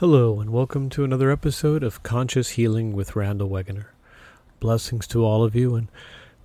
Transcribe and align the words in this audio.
Hello, 0.00 0.40
and 0.40 0.48
welcome 0.48 0.88
to 0.88 1.04
another 1.04 1.30
episode 1.30 1.82
of 1.82 2.02
Conscious 2.02 2.52
Healing 2.52 2.94
with 2.94 3.14
Randall 3.14 3.50
Wegener. 3.50 3.88
Blessings 4.58 5.06
to 5.08 5.26
all 5.26 5.44
of 5.44 5.54
you, 5.54 5.74
and 5.74 5.88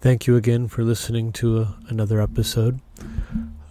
thank 0.01 0.27
you 0.27 0.35
again 0.35 0.67
for 0.67 0.83
listening 0.83 1.31
to 1.31 1.61
a, 1.61 1.77
another 1.87 2.19
episode. 2.19 2.81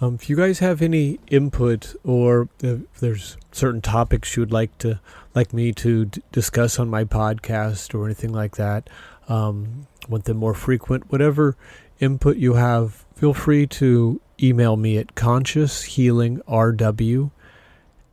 Um, 0.00 0.14
if 0.14 0.30
you 0.30 0.36
guys 0.36 0.60
have 0.60 0.80
any 0.80 1.20
input, 1.26 1.94
or 2.02 2.48
if 2.62 2.98
there's 2.98 3.36
certain 3.52 3.82
topics 3.82 4.34
you 4.34 4.40
would 4.40 4.52
like 4.52 4.78
to 4.78 5.00
like 5.34 5.52
me 5.52 5.70
to 5.74 6.06
d- 6.06 6.22
discuss 6.32 6.78
on 6.78 6.88
my 6.88 7.04
podcast, 7.04 7.94
or 7.94 8.06
anything 8.06 8.32
like 8.32 8.56
that, 8.56 8.88
um, 9.28 9.86
want 10.08 10.24
them 10.24 10.38
more 10.38 10.54
frequent, 10.54 11.12
whatever 11.12 11.58
input 12.00 12.38
you 12.38 12.54
have, 12.54 13.04
feel 13.14 13.34
free 13.34 13.66
to 13.66 14.18
email 14.42 14.78
me 14.78 14.96
at 14.96 15.14
conscioushealingrw 15.14 17.30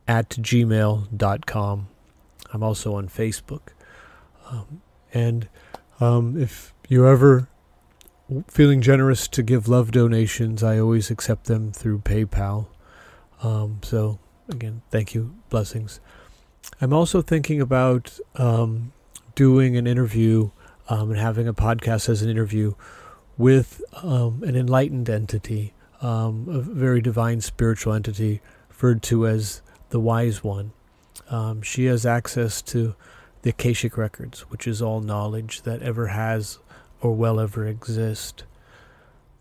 at 0.06 0.30
gmail.com. 0.30 1.88
I'm 2.52 2.62
also 2.62 2.94
on 2.94 3.08
Facebook. 3.08 3.68
Um, 4.50 4.82
and 5.14 5.48
um, 6.00 6.40
if 6.40 6.74
you're 6.88 7.06
ever 7.06 7.48
feeling 8.48 8.80
generous 8.80 9.28
to 9.28 9.42
give 9.42 9.68
love 9.68 9.90
donations, 9.90 10.62
I 10.62 10.78
always 10.78 11.10
accept 11.10 11.44
them 11.44 11.72
through 11.72 12.00
PayPal. 12.00 12.66
Um, 13.42 13.80
so, 13.82 14.18
again, 14.48 14.82
thank 14.90 15.14
you. 15.14 15.34
Blessings. 15.48 16.00
I'm 16.80 16.92
also 16.92 17.22
thinking 17.22 17.60
about 17.60 18.18
um, 18.36 18.92
doing 19.34 19.76
an 19.76 19.86
interview 19.86 20.50
um, 20.88 21.10
and 21.10 21.18
having 21.18 21.48
a 21.48 21.54
podcast 21.54 22.08
as 22.08 22.22
an 22.22 22.30
interview 22.30 22.74
with 23.38 23.82
um, 24.02 24.42
an 24.44 24.56
enlightened 24.56 25.08
entity, 25.08 25.74
a 26.00 26.30
very 26.32 27.00
divine 27.00 27.40
spiritual 27.40 27.92
entity 27.92 28.40
referred 28.68 29.02
to 29.04 29.26
as 29.26 29.62
the 29.92 30.00
wise 30.00 30.42
one. 30.42 30.72
Um, 31.28 31.62
she 31.62 31.84
has 31.84 32.04
access 32.04 32.62
to 32.62 32.96
the 33.42 33.50
Akashic 33.50 33.96
records, 33.96 34.40
which 34.50 34.66
is 34.66 34.80
all 34.80 35.00
knowledge 35.00 35.62
that 35.62 35.82
ever 35.82 36.08
has 36.08 36.58
or 37.00 37.14
will 37.14 37.38
ever 37.38 37.66
exist. 37.66 38.44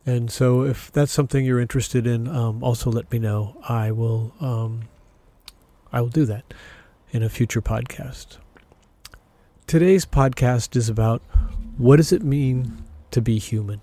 And 0.05 0.29
so, 0.29 0.63
if 0.63 0.91
that's 0.91 1.11
something 1.11 1.45
you're 1.45 1.59
interested 1.59 2.05
in, 2.05 2.27
um, 2.27 2.63
also 2.63 2.91
let 2.91 3.09
me 3.11 3.19
know. 3.19 3.55
I 3.69 3.91
will, 3.91 4.33
um, 4.41 4.89
I 5.93 6.01
will 6.01 6.09
do 6.09 6.25
that 6.25 6.53
in 7.11 7.23
a 7.23 7.29
future 7.29 7.61
podcast. 7.61 8.37
Today's 9.67 10.05
podcast 10.05 10.75
is 10.75 10.89
about 10.89 11.21
what 11.77 11.95
does 11.97 12.11
it 12.11 12.23
mean 12.23 12.83
to 13.11 13.21
be 13.21 13.37
human, 13.37 13.79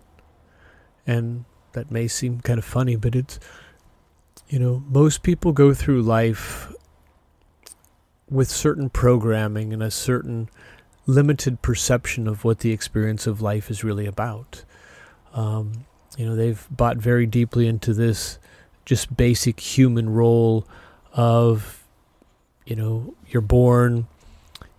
and 1.07 1.45
that 1.73 1.91
may 1.91 2.09
seem 2.09 2.41
kind 2.41 2.59
of 2.59 2.65
funny, 2.65 2.97
but 2.97 3.15
it's 3.15 3.39
you 4.49 4.59
know, 4.59 4.83
most 4.89 5.23
people 5.23 5.53
go 5.53 5.75
through 5.75 6.03
life 6.03 6.73
with 8.31 8.49
certain 8.49 8.89
programming 8.89 9.73
and 9.73 9.83
a 9.83 9.91
certain 9.91 10.49
limited 11.07 11.61
perception 11.63 12.27
of 12.27 12.45
what 12.45 12.61
the 12.61 12.73
experience 12.73 13.27
of 13.27 13.41
life 13.41 13.71
is 13.71 13.85
really 13.85 14.07
about. 14.07 14.65
Um, 15.35 15.85
you 16.17 16.27
know, 16.27 16.35
they've 16.35 16.67
bought 16.71 16.97
very 16.97 17.27
deeply 17.27 17.67
into 17.67 17.93
this 17.93 18.39
just 18.85 19.17
basic 19.17 19.61
human 19.61 20.09
role 20.09 20.67
of, 21.13 21.85
you 22.65 22.77
know, 22.77 23.15
you're 23.27 23.43
born, 23.43 24.07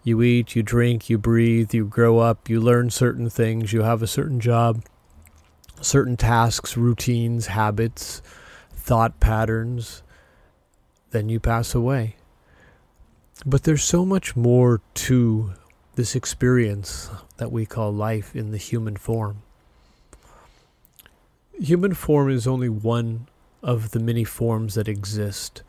you 0.03 0.21
eat, 0.23 0.55
you 0.55 0.63
drink, 0.63 1.09
you 1.09 1.17
breathe, 1.17 1.73
you 1.73 1.85
grow 1.85 2.19
up, 2.19 2.49
you 2.49 2.59
learn 2.59 2.89
certain 2.89 3.29
things, 3.29 3.71
you 3.71 3.83
have 3.83 4.01
a 4.01 4.07
certain 4.07 4.39
job, 4.39 4.83
certain 5.81 6.17
tasks, 6.17 6.75
routines, 6.75 7.47
habits 7.47 8.21
thought 8.89 9.19
patterns, 9.19 10.01
then 11.11 11.29
you 11.29 11.39
pass 11.39 11.75
away. 11.75 12.15
But 13.45 13.61
there's 13.61 13.83
so 13.83 14.03
much 14.03 14.35
more 14.35 14.81
to 15.05 15.53
this 15.93 16.15
experience 16.15 17.07
that 17.37 17.51
we 17.51 17.67
call 17.67 17.93
life 17.93 18.35
in 18.35 18.49
the 18.49 18.57
human 18.57 18.97
form. 18.97 19.43
Human 21.61 21.93
form 21.93 22.31
is 22.31 22.47
only 22.47 22.67
one 22.67 23.27
of 23.61 23.91
the 23.91 23.99
many 23.99 24.23
forms 24.23 24.73
that 24.73 24.87
exist. 24.87 25.61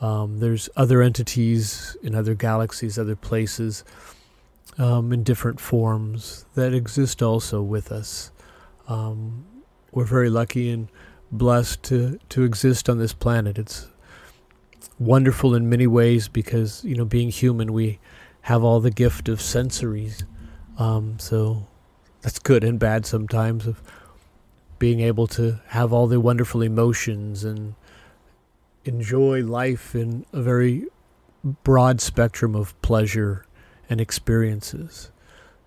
Um, 0.00 0.38
there's 0.38 0.68
other 0.76 1.02
entities 1.02 1.96
in 2.04 2.14
other 2.14 2.36
galaxies, 2.36 2.96
other 2.96 3.16
places, 3.16 3.82
um, 4.78 5.12
in 5.12 5.24
different 5.24 5.58
forms 5.58 6.44
that 6.54 6.72
exist 6.72 7.20
also 7.20 7.62
with 7.62 7.90
us. 7.90 8.30
Um, 8.86 9.44
we're 9.90 10.04
very 10.04 10.30
lucky 10.30 10.70
and 10.70 10.86
blessed 11.32 11.82
to 11.84 12.18
to 12.28 12.42
exist 12.42 12.88
on 12.88 12.98
this 12.98 13.12
planet. 13.12 13.58
It's 13.58 13.88
wonderful 14.98 15.54
in 15.54 15.68
many 15.68 15.86
ways 15.86 16.28
because 16.28 16.84
you 16.84 16.94
know, 16.94 17.04
being 17.04 17.30
human, 17.30 17.72
we 17.72 17.98
have 18.42 18.62
all 18.64 18.80
the 18.80 18.90
gift 18.90 19.28
of 19.28 19.38
sensories. 19.38 20.24
Um, 20.78 21.18
so 21.18 21.66
that's 22.22 22.38
good 22.38 22.64
and 22.64 22.78
bad 22.78 23.06
sometimes 23.06 23.66
of 23.66 23.82
being 24.78 25.00
able 25.00 25.26
to 25.26 25.60
have 25.68 25.92
all 25.92 26.06
the 26.06 26.20
wonderful 26.20 26.62
emotions 26.62 27.44
and 27.44 27.74
enjoy 28.84 29.42
life 29.42 29.94
in 29.94 30.24
a 30.32 30.40
very 30.40 30.86
broad 31.64 32.00
spectrum 32.00 32.54
of 32.54 32.80
pleasure 32.82 33.44
and 33.88 34.00
experiences. 34.00 35.10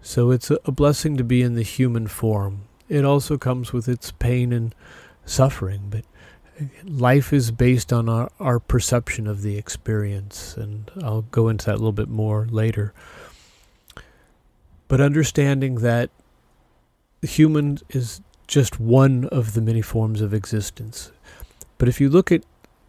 So 0.01 0.31
it's 0.31 0.49
a, 0.51 0.57
a 0.65 0.71
blessing 0.71 1.15
to 1.17 1.23
be 1.23 1.41
in 1.41 1.53
the 1.53 1.63
human 1.63 2.07
form. 2.07 2.63
It 2.89 3.05
also 3.05 3.37
comes 3.37 3.71
with 3.71 3.87
its 3.87 4.11
pain 4.11 4.51
and 4.51 4.73
suffering, 5.25 5.81
but 5.89 6.03
life 6.83 7.33
is 7.33 7.51
based 7.51 7.91
on 7.91 8.07
our, 8.09 8.31
our 8.39 8.59
perception 8.59 9.27
of 9.27 9.41
the 9.41 9.57
experience, 9.57 10.55
and 10.55 10.91
I'll 11.01 11.23
go 11.23 11.49
into 11.49 11.65
that 11.65 11.73
a 11.75 11.77
little 11.77 11.91
bit 11.91 12.09
more 12.09 12.47
later. 12.49 12.93
But 14.87 15.01
understanding 15.01 15.75
that 15.75 16.09
human 17.21 17.79
is 17.89 18.21
just 18.47 18.79
one 18.79 19.25
of 19.25 19.53
the 19.53 19.61
many 19.61 19.81
forms 19.81 20.21
of 20.21 20.33
existence. 20.33 21.11
But 21.77 21.87
if 21.87 21.99
you 21.99 22.09
look 22.09 22.31
at, 22.31 22.43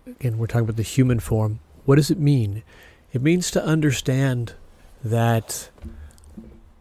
again, 0.07 0.37
we're 0.37 0.47
talking 0.47 0.65
about 0.65 0.77
the 0.77 0.83
human 0.83 1.21
form, 1.21 1.61
what 1.85 1.97
does 1.97 2.11
it 2.11 2.19
mean? 2.19 2.63
It 3.13 3.23
means 3.23 3.51
to 3.53 3.65
understand 3.65 4.55
that 5.03 5.71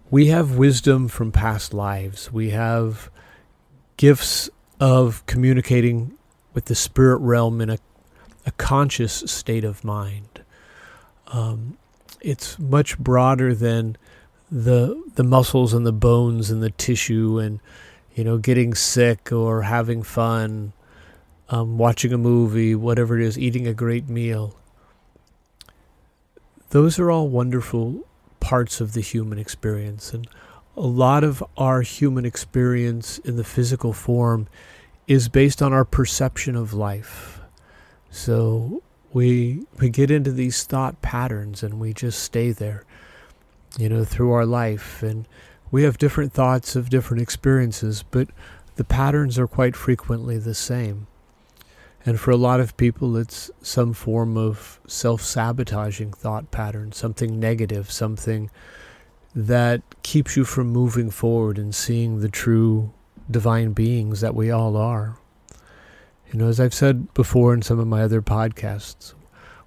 we 0.09 0.27
have 0.27 0.57
wisdom 0.57 1.07
from 1.07 1.31
past 1.31 1.73
lives. 1.73 2.31
We 2.31 2.49
have 2.49 3.09
gifts 3.97 4.49
of 4.79 5.25
communicating 5.25 6.17
with 6.53 6.65
the 6.65 6.75
spirit 6.75 7.17
realm 7.17 7.61
in 7.61 7.69
a, 7.69 7.77
a 8.45 8.51
conscious 8.51 9.13
state 9.25 9.63
of 9.63 9.83
mind. 9.83 10.41
Um, 11.27 11.77
it's 12.21 12.57
much 12.59 12.97
broader 12.97 13.53
than 13.53 13.97
the 14.51 15.01
the 15.15 15.23
muscles 15.23 15.73
and 15.73 15.85
the 15.85 15.91
bones 15.91 16.51
and 16.51 16.61
the 16.61 16.69
tissue 16.69 17.39
and 17.39 17.59
you 18.13 18.23
know 18.23 18.37
getting 18.37 18.73
sick 18.73 19.31
or 19.31 19.63
having 19.63 20.03
fun, 20.03 20.73
um, 21.49 21.77
watching 21.77 22.13
a 22.13 22.17
movie, 22.17 22.75
whatever 22.75 23.19
it 23.19 23.25
is, 23.25 23.37
eating 23.37 23.67
a 23.67 23.73
great 23.73 24.07
meal. 24.07 24.55
Those 26.69 26.97
are 26.99 27.11
all 27.11 27.29
wonderful 27.29 28.07
parts 28.39 28.81
of 28.81 28.93
the 28.93 29.01
human 29.01 29.39
experience 29.39 30.13
and 30.13 30.27
a 30.75 30.81
lot 30.81 31.23
of 31.23 31.43
our 31.57 31.81
human 31.81 32.25
experience 32.25 33.19
in 33.19 33.35
the 33.35 33.43
physical 33.43 33.93
form 33.93 34.47
is 35.07 35.29
based 35.29 35.61
on 35.61 35.73
our 35.73 35.85
perception 35.85 36.55
of 36.55 36.73
life. 36.73 37.41
So 38.09 38.81
we 39.11 39.65
we 39.79 39.89
get 39.89 40.09
into 40.09 40.31
these 40.31 40.63
thought 40.63 41.01
patterns 41.01 41.61
and 41.61 41.79
we 41.79 41.93
just 41.93 42.23
stay 42.23 42.51
there, 42.51 42.83
you 43.77 43.89
know, 43.89 44.03
through 44.03 44.31
our 44.31 44.45
life 44.45 45.03
and 45.03 45.27
we 45.71 45.83
have 45.83 45.97
different 45.97 46.33
thoughts 46.33 46.75
of 46.75 46.89
different 46.89 47.21
experiences, 47.21 48.03
but 48.11 48.29
the 48.75 48.83
patterns 48.83 49.37
are 49.39 49.47
quite 49.47 49.75
frequently 49.75 50.37
the 50.37 50.53
same. 50.53 51.07
And 52.05 52.19
for 52.19 52.31
a 52.31 52.37
lot 52.37 52.59
of 52.59 52.75
people, 52.75 53.15
it's 53.15 53.49
some 53.61 53.93
form 53.93 54.37
of 54.37 54.79
self 54.87 55.21
sabotaging 55.21 56.13
thought 56.13 56.51
pattern, 56.51 56.91
something 56.91 57.39
negative, 57.39 57.91
something 57.91 58.49
that 59.35 59.81
keeps 60.03 60.37
you 60.37 60.45
from 60.45 60.67
moving 60.67 61.09
forward 61.09 61.57
and 61.57 61.73
seeing 61.73 62.19
the 62.19 62.29
true 62.29 62.91
divine 63.29 63.73
beings 63.73 64.21
that 64.21 64.35
we 64.35 64.51
all 64.51 64.77
are. 64.77 65.17
You 66.31 66.39
know, 66.39 66.47
as 66.47 66.59
I've 66.59 66.73
said 66.73 67.13
before 67.13 67.53
in 67.53 67.61
some 67.61 67.79
of 67.79 67.87
my 67.87 68.01
other 68.01 68.21
podcasts, 68.21 69.13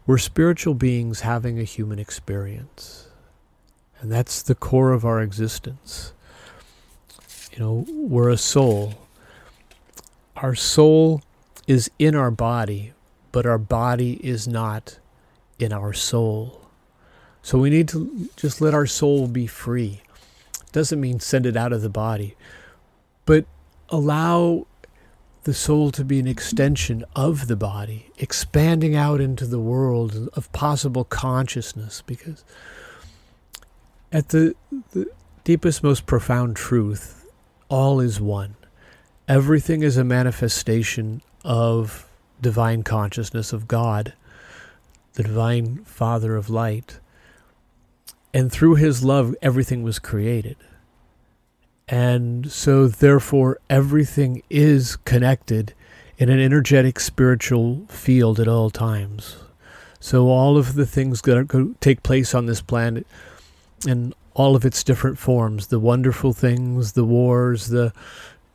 we're 0.06 0.18
spiritual 0.18 0.74
beings 0.74 1.20
having 1.20 1.58
a 1.58 1.64
human 1.64 1.98
experience. 1.98 3.08
And 4.00 4.12
that's 4.12 4.42
the 4.42 4.54
core 4.54 4.92
of 4.92 5.04
our 5.04 5.20
existence. 5.20 6.12
You 7.52 7.58
know, 7.58 7.84
we're 7.88 8.30
a 8.30 8.36
soul. 8.36 8.94
Our 10.36 10.54
soul 10.54 11.22
is 11.66 11.90
in 11.98 12.14
our 12.14 12.30
body, 12.30 12.92
but 13.32 13.46
our 13.46 13.58
body 13.58 14.20
is 14.22 14.46
not 14.46 14.98
in 15.58 15.72
our 15.72 15.92
soul. 15.92 16.65
So 17.46 17.58
we 17.58 17.70
need 17.70 17.86
to 17.90 18.28
just 18.34 18.60
let 18.60 18.74
our 18.74 18.86
soul 18.86 19.28
be 19.28 19.46
free. 19.46 20.00
Doesn't 20.72 21.00
mean 21.00 21.20
send 21.20 21.46
it 21.46 21.56
out 21.56 21.72
of 21.72 21.80
the 21.80 21.88
body, 21.88 22.34
but 23.24 23.44
allow 23.88 24.66
the 25.44 25.54
soul 25.54 25.92
to 25.92 26.04
be 26.04 26.18
an 26.18 26.26
extension 26.26 27.04
of 27.14 27.46
the 27.46 27.54
body, 27.54 28.10
expanding 28.18 28.96
out 28.96 29.20
into 29.20 29.46
the 29.46 29.60
world 29.60 30.28
of 30.32 30.50
possible 30.50 31.04
consciousness, 31.04 32.02
because 32.04 32.44
at 34.10 34.30
the, 34.30 34.56
the 34.90 35.06
deepest, 35.44 35.84
most 35.84 36.04
profound 36.04 36.56
truth, 36.56 37.30
all 37.68 38.00
is 38.00 38.20
one. 38.20 38.56
Everything 39.28 39.84
is 39.84 39.96
a 39.96 40.02
manifestation 40.02 41.22
of 41.44 42.08
divine 42.40 42.82
consciousness 42.82 43.52
of 43.52 43.68
God, 43.68 44.14
the 45.12 45.22
divine 45.22 45.84
Father 45.84 46.34
of 46.34 46.50
light. 46.50 46.98
And 48.36 48.52
through 48.52 48.74
his 48.74 49.02
love, 49.02 49.34
everything 49.40 49.82
was 49.82 49.98
created. 49.98 50.58
And 51.88 52.52
so, 52.52 52.86
therefore, 52.86 53.58
everything 53.70 54.42
is 54.50 54.96
connected 55.06 55.72
in 56.18 56.28
an 56.28 56.38
energetic 56.38 57.00
spiritual 57.00 57.86
field 57.88 58.38
at 58.38 58.46
all 58.46 58.68
times. 58.68 59.36
So, 60.00 60.28
all 60.28 60.58
of 60.58 60.74
the 60.74 60.84
things 60.84 61.22
that 61.22 61.76
take 61.80 62.02
place 62.02 62.34
on 62.34 62.44
this 62.44 62.60
planet 62.60 63.06
in 63.86 64.12
all 64.34 64.54
of 64.54 64.66
its 64.66 64.84
different 64.84 65.16
forms 65.16 65.68
the 65.68 65.80
wonderful 65.80 66.34
things, 66.34 66.92
the 66.92 67.06
wars, 67.06 67.68
the 67.68 67.94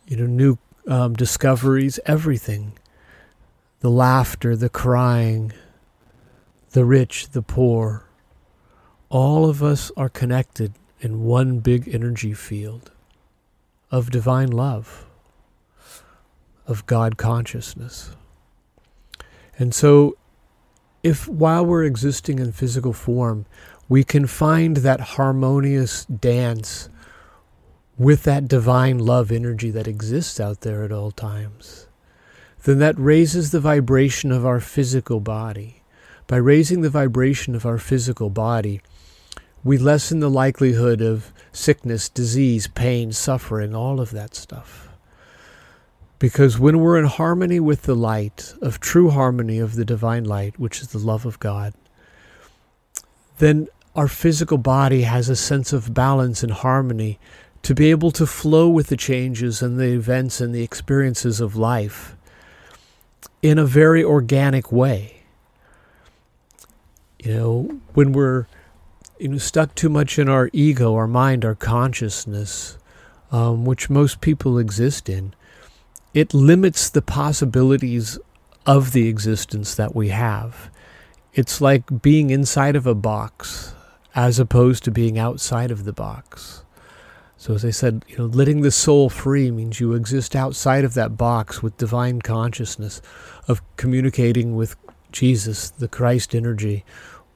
you 0.08 0.16
know, 0.16 0.28
new 0.28 0.60
um, 0.88 1.16
discoveries, 1.16 2.00
everything 2.06 2.74
the 3.80 3.90
laughter, 3.90 4.56
the 4.56 4.70
crying, 4.70 5.52
the 6.70 6.86
rich, 6.86 7.30
the 7.30 7.42
poor 7.42 8.06
all 9.12 9.50
of 9.50 9.62
us 9.62 9.92
are 9.98 10.08
connected 10.08 10.72
in 11.02 11.26
one 11.26 11.60
big 11.60 11.94
energy 11.94 12.34
field 12.34 12.92
of 13.92 14.10
divine 14.10 14.50
love, 14.50 15.06
of 16.66 16.86
God 16.86 17.18
consciousness. 17.18 18.16
And 19.60 19.76
so, 19.76 20.18
if 21.04 21.28
while 21.28 21.66
we're 21.66 21.84
existing 21.84 22.40
in 22.40 22.54
physical 22.54 22.94
form, 22.94 23.46
we 23.90 24.06
can 24.06 24.28
find 24.28 24.78
that 24.78 25.02
harmonious 25.02 26.06
dance 26.06 26.88
with 27.98 28.24
that 28.24 28.48
divine 28.48 28.98
love 28.98 29.30
energy 29.30 29.72
that 29.72 29.90
exists 29.90 30.40
out 30.40 30.62
there 30.62 30.86
at 30.86 30.92
all 30.94 31.12
times, 31.12 31.88
then 32.64 32.80
that 32.80 32.98
raises 32.98 33.52
the 33.52 33.60
vibration 33.60 34.32
of 34.32 34.46
our 34.46 34.62
physical 34.62 35.20
body. 35.20 35.84
By 36.28 36.38
raising 36.38 36.80
the 36.80 36.90
vibration 36.90 37.56
of 37.56 37.66
our 37.66 37.78
physical 37.78 38.30
body, 38.30 38.80
we 39.64 39.78
lessen 39.78 40.20
the 40.20 40.30
likelihood 40.30 41.02
of 41.02 41.32
sickness, 41.52 42.10
disease, 42.10 42.68
pain, 42.68 43.12
suffering, 43.12 43.76
all 43.76 44.00
of 44.00 44.12
that 44.12 44.36
stuff. 44.36 44.90
Because 46.20 46.60
when 46.60 46.80
we're 46.80 47.00
in 47.00 47.06
harmony 47.06 47.60
with 47.60 47.84
the 47.84 47.96
light, 47.96 48.54
of 48.62 48.80
true 48.80 49.10
harmony 49.10 49.60
of 49.60 49.76
the 49.76 49.86
divine 49.86 50.24
light, 50.24 50.60
which 50.60 50.82
is 50.82 50.90
the 50.90 51.00
love 51.00 51.26
of 51.26 51.40
God, 51.40 51.74
then 53.40 53.68
our 53.96 54.08
physical 54.08 54.58
body 54.58 55.02
has 55.02 55.30
a 55.30 55.36
sense 55.36 55.74
of 55.74 55.94
balance 55.94 56.44
and 56.44 56.52
harmony 56.52 57.20
to 57.64 57.76
be 57.76 57.92
able 57.92 58.12
to 58.12 58.26
flow 58.26 58.70
with 58.70 58.88
the 58.88 58.98
changes 58.98 59.62
and 59.62 59.80
the 59.80 59.94
events 59.94 60.42
and 60.42 60.54
the 60.54 60.64
experiences 60.64 61.40
of 61.40 61.56
life 61.56 62.16
in 63.42 63.58
a 63.58 63.66
very 63.66 64.04
organic 64.04 64.72
way. 64.72 65.24
You 67.24 67.34
know, 67.34 67.80
when 67.94 68.14
we're 68.14 68.48
you 69.22 69.28
know, 69.28 69.38
stuck 69.38 69.76
too 69.76 69.88
much 69.90 70.18
in 70.18 70.28
our 70.28 70.50
ego, 70.52 70.96
our 70.96 71.08
mind, 71.08 71.46
our 71.46 71.54
consciousness, 71.54 72.80
um, 73.32 73.66
which 73.66 73.88
most 73.88 74.20
people 74.20 74.58
exist 74.58 75.08
in, 75.08 75.36
it 76.16 76.34
limits 76.34 76.90
the 76.90 77.04
possibilities 77.04 78.18
of 78.66 78.94
the 78.94 79.08
existence 79.08 79.76
that 79.76 79.96
we 79.96 80.10
have. 80.10 80.72
It's 81.34 81.62
like 81.62 82.02
being 82.02 82.32
inside 82.32 82.76
of 82.76 82.88
a 82.88 82.96
box 82.96 83.76
as 84.16 84.40
opposed 84.40 84.84
to 84.86 84.92
being 84.92 85.20
outside 85.20 85.70
of 85.70 85.86
the 85.86 85.94
box. 85.94 86.64
So, 87.38 87.54
as 87.54 87.64
I 87.64 87.70
said, 87.70 88.04
you 88.08 88.18
know, 88.18 88.26
letting 88.26 88.62
the 88.62 88.72
soul 88.72 89.10
free 89.10 89.52
means 89.52 89.80
you 89.80 89.94
exist 89.94 90.36
outside 90.36 90.84
of 90.84 90.96
that 90.96 91.16
box 91.16 91.62
with 91.62 91.78
divine 91.78 92.22
consciousness 92.22 93.02
of 93.48 93.62
communicating 93.78 94.56
with 94.56 94.76
Jesus, 95.12 95.70
the 95.70 95.88
Christ 95.88 96.34
energy, 96.34 96.86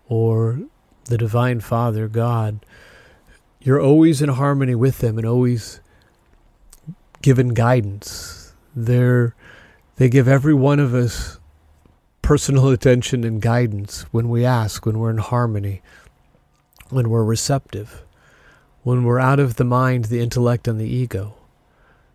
or 0.07 0.59
the 1.05 1.17
Divine 1.17 1.59
Father, 1.59 2.07
God, 2.07 2.59
you're 3.61 3.81
always 3.81 4.21
in 4.21 4.29
harmony 4.29 4.75
with 4.75 4.99
them 4.99 5.17
and 5.17 5.25
always 5.25 5.79
given 7.21 7.49
guidance. 7.49 8.53
They're, 8.75 9.35
they 9.95 10.09
give 10.09 10.27
every 10.27 10.53
one 10.53 10.79
of 10.79 10.93
us 10.93 11.39
personal 12.21 12.69
attention 12.71 13.23
and 13.23 13.41
guidance 13.41 14.03
when 14.11 14.29
we 14.29 14.45
ask, 14.45 14.85
when 14.85 14.99
we're 14.99 15.11
in 15.11 15.17
harmony, 15.17 15.81
when 16.89 17.09
we're 17.09 17.23
receptive, 17.23 18.03
when 18.83 19.03
we're 19.03 19.19
out 19.19 19.39
of 19.39 19.55
the 19.55 19.63
mind, 19.63 20.05
the 20.05 20.19
intellect, 20.19 20.67
and 20.67 20.79
the 20.79 20.87
ego. 20.87 21.35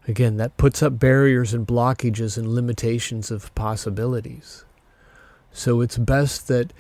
Again, 0.09 0.37
that 0.39 0.57
puts 0.57 0.83
up 0.83 0.99
barriers 0.99 1.53
and 1.53 1.67
blockages 1.67 2.39
and 2.39 2.49
limitations 2.49 3.31
of 3.31 3.55
possibilities. 3.55 4.65
So 5.53 5.81
it's 5.81 5.99
best 5.99 6.49
that 6.49 6.73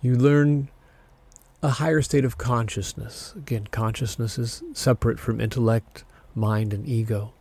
you 0.00 0.16
learn 0.16 0.68
a 1.62 1.70
higher 1.70 2.02
state 2.02 2.24
of 2.24 2.38
consciousness. 2.38 3.34
Again, 3.36 3.68
consciousness 3.70 4.38
is 4.38 4.62
separate 4.72 5.18
from 5.18 5.40
intellect, 5.40 6.04
mind, 6.34 6.72
and 6.72 6.86
ego. 6.88 7.32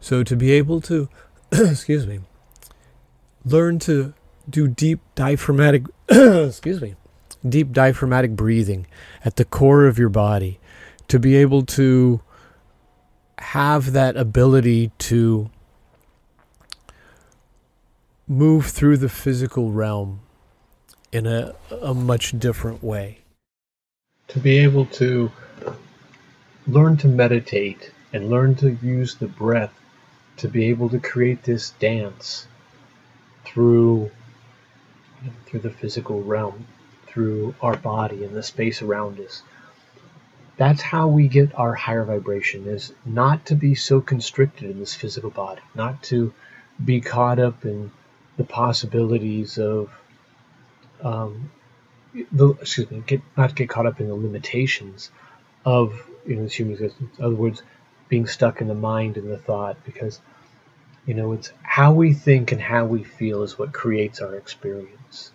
So 0.00 0.22
to 0.22 0.36
be 0.36 0.52
able 0.52 0.80
to, 0.82 1.08
excuse 1.52 2.06
me, 2.06 2.20
learn 3.44 3.78
to 3.80 4.14
do 4.48 4.68
deep 4.68 5.00
diaphragmatic, 5.14 5.84
excuse 6.08 6.80
me, 6.80 6.96
deep 7.48 7.72
diaphragmatic 7.72 8.32
breathing 8.32 8.86
at 9.24 9.36
the 9.36 9.44
core 9.44 9.86
of 9.86 9.98
your 9.98 10.08
body, 10.08 10.58
to 11.08 11.18
be 11.18 11.36
able 11.36 11.62
to 11.62 12.20
have 13.38 13.92
that 13.92 14.16
ability 14.16 14.90
to 14.98 15.50
move 18.28 18.66
through 18.66 18.96
the 18.96 19.08
physical 19.08 19.72
realm 19.72 20.21
in 21.12 21.26
a, 21.26 21.54
a 21.82 21.94
much 21.94 22.38
different 22.38 22.82
way. 22.82 23.18
To 24.28 24.38
be 24.38 24.58
able 24.58 24.86
to 24.86 25.30
learn 26.66 26.96
to 26.98 27.08
meditate 27.08 27.92
and 28.12 28.30
learn 28.30 28.54
to 28.56 28.70
use 28.82 29.16
the 29.16 29.26
breath 29.26 29.72
to 30.38 30.48
be 30.48 30.66
able 30.70 30.88
to 30.88 30.98
create 30.98 31.42
this 31.44 31.70
dance 31.70 32.46
through 33.44 34.10
through 35.46 35.60
the 35.60 35.70
physical 35.70 36.22
realm, 36.22 36.66
through 37.06 37.54
our 37.60 37.76
body 37.76 38.24
and 38.24 38.34
the 38.34 38.42
space 38.42 38.82
around 38.82 39.20
us. 39.20 39.42
That's 40.56 40.82
how 40.82 41.06
we 41.06 41.28
get 41.28 41.54
our 41.54 41.74
higher 41.74 42.04
vibration 42.04 42.66
is 42.66 42.92
not 43.04 43.46
to 43.46 43.54
be 43.54 43.74
so 43.74 44.00
constricted 44.00 44.70
in 44.70 44.80
this 44.80 44.94
physical 44.94 45.30
body, 45.30 45.60
not 45.74 46.02
to 46.04 46.32
be 46.84 47.00
caught 47.00 47.38
up 47.38 47.64
in 47.64 47.92
the 48.36 48.44
possibilities 48.44 49.58
of 49.58 49.90
um, 51.02 51.50
the, 52.32 52.50
excuse 52.60 52.90
me, 52.90 53.02
get 53.06 53.22
not 53.36 53.54
get 53.54 53.68
caught 53.68 53.86
up 53.86 54.00
in 54.00 54.08
the 54.08 54.14
limitations 54.14 55.10
of 55.64 56.08
you 56.26 56.36
know 56.36 56.42
this 56.42 56.54
human 56.54 56.74
existence. 56.74 57.18
In 57.18 57.24
other 57.24 57.34
words, 57.34 57.62
being 58.08 58.26
stuck 58.26 58.60
in 58.60 58.68
the 58.68 58.74
mind 58.74 59.16
and 59.16 59.30
the 59.30 59.38
thought, 59.38 59.82
because 59.84 60.20
you 61.06 61.14
know 61.14 61.32
it's 61.32 61.52
how 61.62 61.92
we 61.92 62.12
think 62.12 62.52
and 62.52 62.60
how 62.60 62.84
we 62.84 63.02
feel 63.02 63.42
is 63.42 63.58
what 63.58 63.72
creates 63.72 64.20
our 64.20 64.34
experience. 64.34 65.32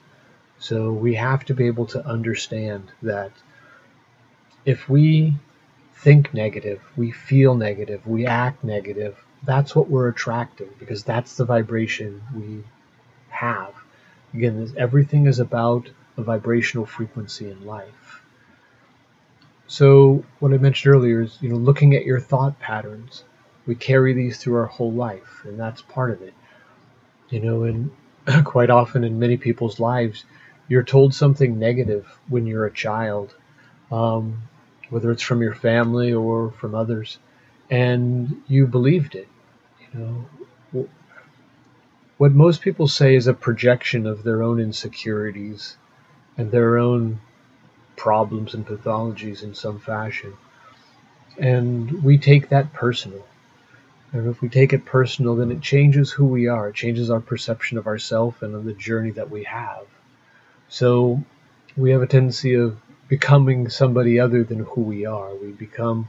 So 0.59 0.91
we 0.91 1.15
have 1.15 1.45
to 1.45 1.53
be 1.53 1.67
able 1.67 1.85
to 1.87 2.05
understand 2.05 2.91
that 3.03 3.31
if 4.65 4.89
we 4.89 5.35
think 5.93 6.33
negative, 6.33 6.81
we 6.95 7.11
feel 7.11 7.55
negative, 7.55 8.05
we 8.05 8.25
act 8.25 8.63
negative, 8.63 9.15
that's 9.43 9.75
what 9.75 9.89
we're 9.89 10.09
attracting 10.09 10.69
because 10.79 11.03
that's 11.03 11.35
the 11.35 11.45
vibration 11.45 12.21
we 12.35 12.63
have. 13.29 13.73
Again, 14.33 14.73
everything 14.77 15.25
is 15.25 15.39
about 15.39 15.89
a 16.17 16.23
vibrational 16.23 16.85
frequency 16.85 17.49
in 17.49 17.65
life. 17.65 18.23
So, 19.67 20.23
what 20.39 20.53
I 20.53 20.57
mentioned 20.57 20.95
earlier 20.95 21.21
is, 21.21 21.37
you 21.41 21.49
know, 21.49 21.55
looking 21.57 21.95
at 21.95 22.05
your 22.05 22.19
thought 22.19 22.59
patterns. 22.59 23.23
We 23.65 23.75
carry 23.75 24.13
these 24.13 24.37
through 24.37 24.55
our 24.55 24.65
whole 24.65 24.93
life, 24.93 25.41
and 25.43 25.59
that's 25.59 25.81
part 25.81 26.11
of 26.11 26.21
it. 26.21 26.33
You 27.29 27.41
know, 27.41 27.63
and 27.63 27.91
quite 28.45 28.69
often 28.69 29.03
in 29.03 29.19
many 29.19 29.37
people's 29.37 29.79
lives, 29.79 30.23
you're 30.69 30.83
told 30.83 31.13
something 31.13 31.59
negative 31.59 32.05
when 32.27 32.45
you're 32.45 32.65
a 32.65 32.71
child, 32.71 33.35
um, 33.91 34.43
whether 34.89 35.11
it's 35.11 35.23
from 35.23 35.41
your 35.41 35.55
family 35.55 36.13
or 36.13 36.51
from 36.51 36.73
others, 36.73 37.19
and 37.69 38.41
you 38.47 38.67
believed 38.67 39.15
it. 39.15 39.27
You 39.93 39.99
know, 40.73 40.89
what 42.17 42.31
most 42.31 42.61
people 42.61 42.87
say 42.87 43.15
is 43.15 43.27
a 43.27 43.33
projection 43.33 44.07
of 44.07 44.23
their 44.23 44.41
own 44.41 44.59
insecurities 44.59 45.77
and 46.37 46.51
their 46.51 46.77
own 46.77 47.19
problems 47.95 48.53
and 48.53 48.65
pathologies 48.65 49.43
in 49.43 49.53
some 49.53 49.79
fashion. 49.79 50.33
And 51.37 52.03
we 52.03 52.17
take 52.17 52.49
that 52.49 52.73
personal. 52.73 53.25
And 54.13 54.27
if 54.29 54.41
we 54.41 54.49
take 54.49 54.73
it 54.73 54.85
personal, 54.85 55.35
then 55.35 55.51
it 55.51 55.61
changes 55.61 56.11
who 56.11 56.25
we 56.25 56.47
are. 56.47 56.69
It 56.69 56.75
changes 56.75 57.09
our 57.09 57.19
perception 57.19 57.77
of 57.77 57.87
ourselves 57.87 58.41
and 58.41 58.55
of 58.55 58.65
the 58.65 58.73
journey 58.73 59.11
that 59.11 59.29
we 59.29 59.43
have. 59.43 59.85
So 60.69 61.23
we 61.75 61.91
have 61.91 62.01
a 62.01 62.07
tendency 62.07 62.55
of 62.55 62.77
becoming 63.07 63.69
somebody 63.69 64.19
other 64.19 64.43
than 64.43 64.59
who 64.59 64.81
we 64.81 65.05
are. 65.05 65.35
We 65.35 65.51
become 65.51 66.07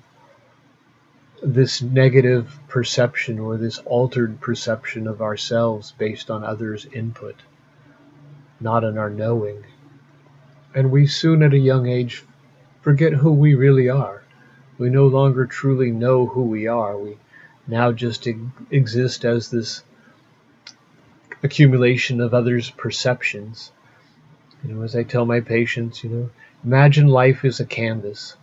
this 1.42 1.83
negative 1.83 2.59
perception 2.68 3.38
or 3.38 3.57
this 3.57 3.78
altered 3.78 4.40
perception 4.40 5.07
of 5.07 5.23
ourselves 5.23 5.92
based 5.99 6.30
on 6.30 6.45
others' 6.45 6.87
input, 6.92 7.37
not 8.61 8.85
on 8.85 8.99
our 8.99 9.11
knowing. 9.11 9.64
And 10.75 10.90
we 10.90 11.07
soon 11.07 11.42
at 11.42 11.54
a 11.54 11.59
young 11.59 11.87
age 11.87 12.25
forget 12.80 13.12
who 13.12 13.33
we 13.33 13.54
really 13.54 13.88
are. 13.88 14.23
We 14.78 14.90
no 14.90 15.07
longer 15.07 15.47
truly 15.47 15.90
know 15.90 16.26
who 16.26 16.42
we 16.42 16.66
are. 16.66 16.97
We 16.97 17.18
now 17.66 17.92
just 17.92 18.26
exist 18.71 19.25
as 19.25 19.50
this 19.50 19.83
accumulation 21.42 22.21
of 22.21 22.35
others' 22.35 22.71
perceptions. 22.71 23.73
You 24.64 24.75
know, 24.75 24.83
as 24.83 24.97
I 24.97 25.02
tell 25.02 25.25
my 25.25 25.40
patients, 25.40 26.02
you 26.02 26.11
know, 26.11 26.30
imagine 26.64 27.07
life 27.09 27.45
is 27.45 27.61
a 27.61 27.64
canvas. 27.64 28.37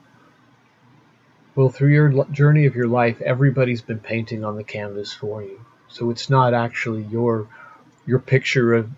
Well, 1.56 1.70
through 1.70 1.94
your 1.94 2.26
journey 2.26 2.66
of 2.66 2.76
your 2.76 2.88
life, 2.88 3.22
everybody's 3.22 3.82
been 3.82 4.00
painting 4.00 4.44
on 4.44 4.58
the 4.58 4.64
canvas 4.64 5.14
for 5.14 5.42
you. 5.42 5.64
So 5.88 6.10
it's 6.10 6.30
not 6.30 6.54
actually 6.54 7.04
your 7.04 7.48
your 8.06 8.20
picture 8.20 8.74
of 8.74 8.90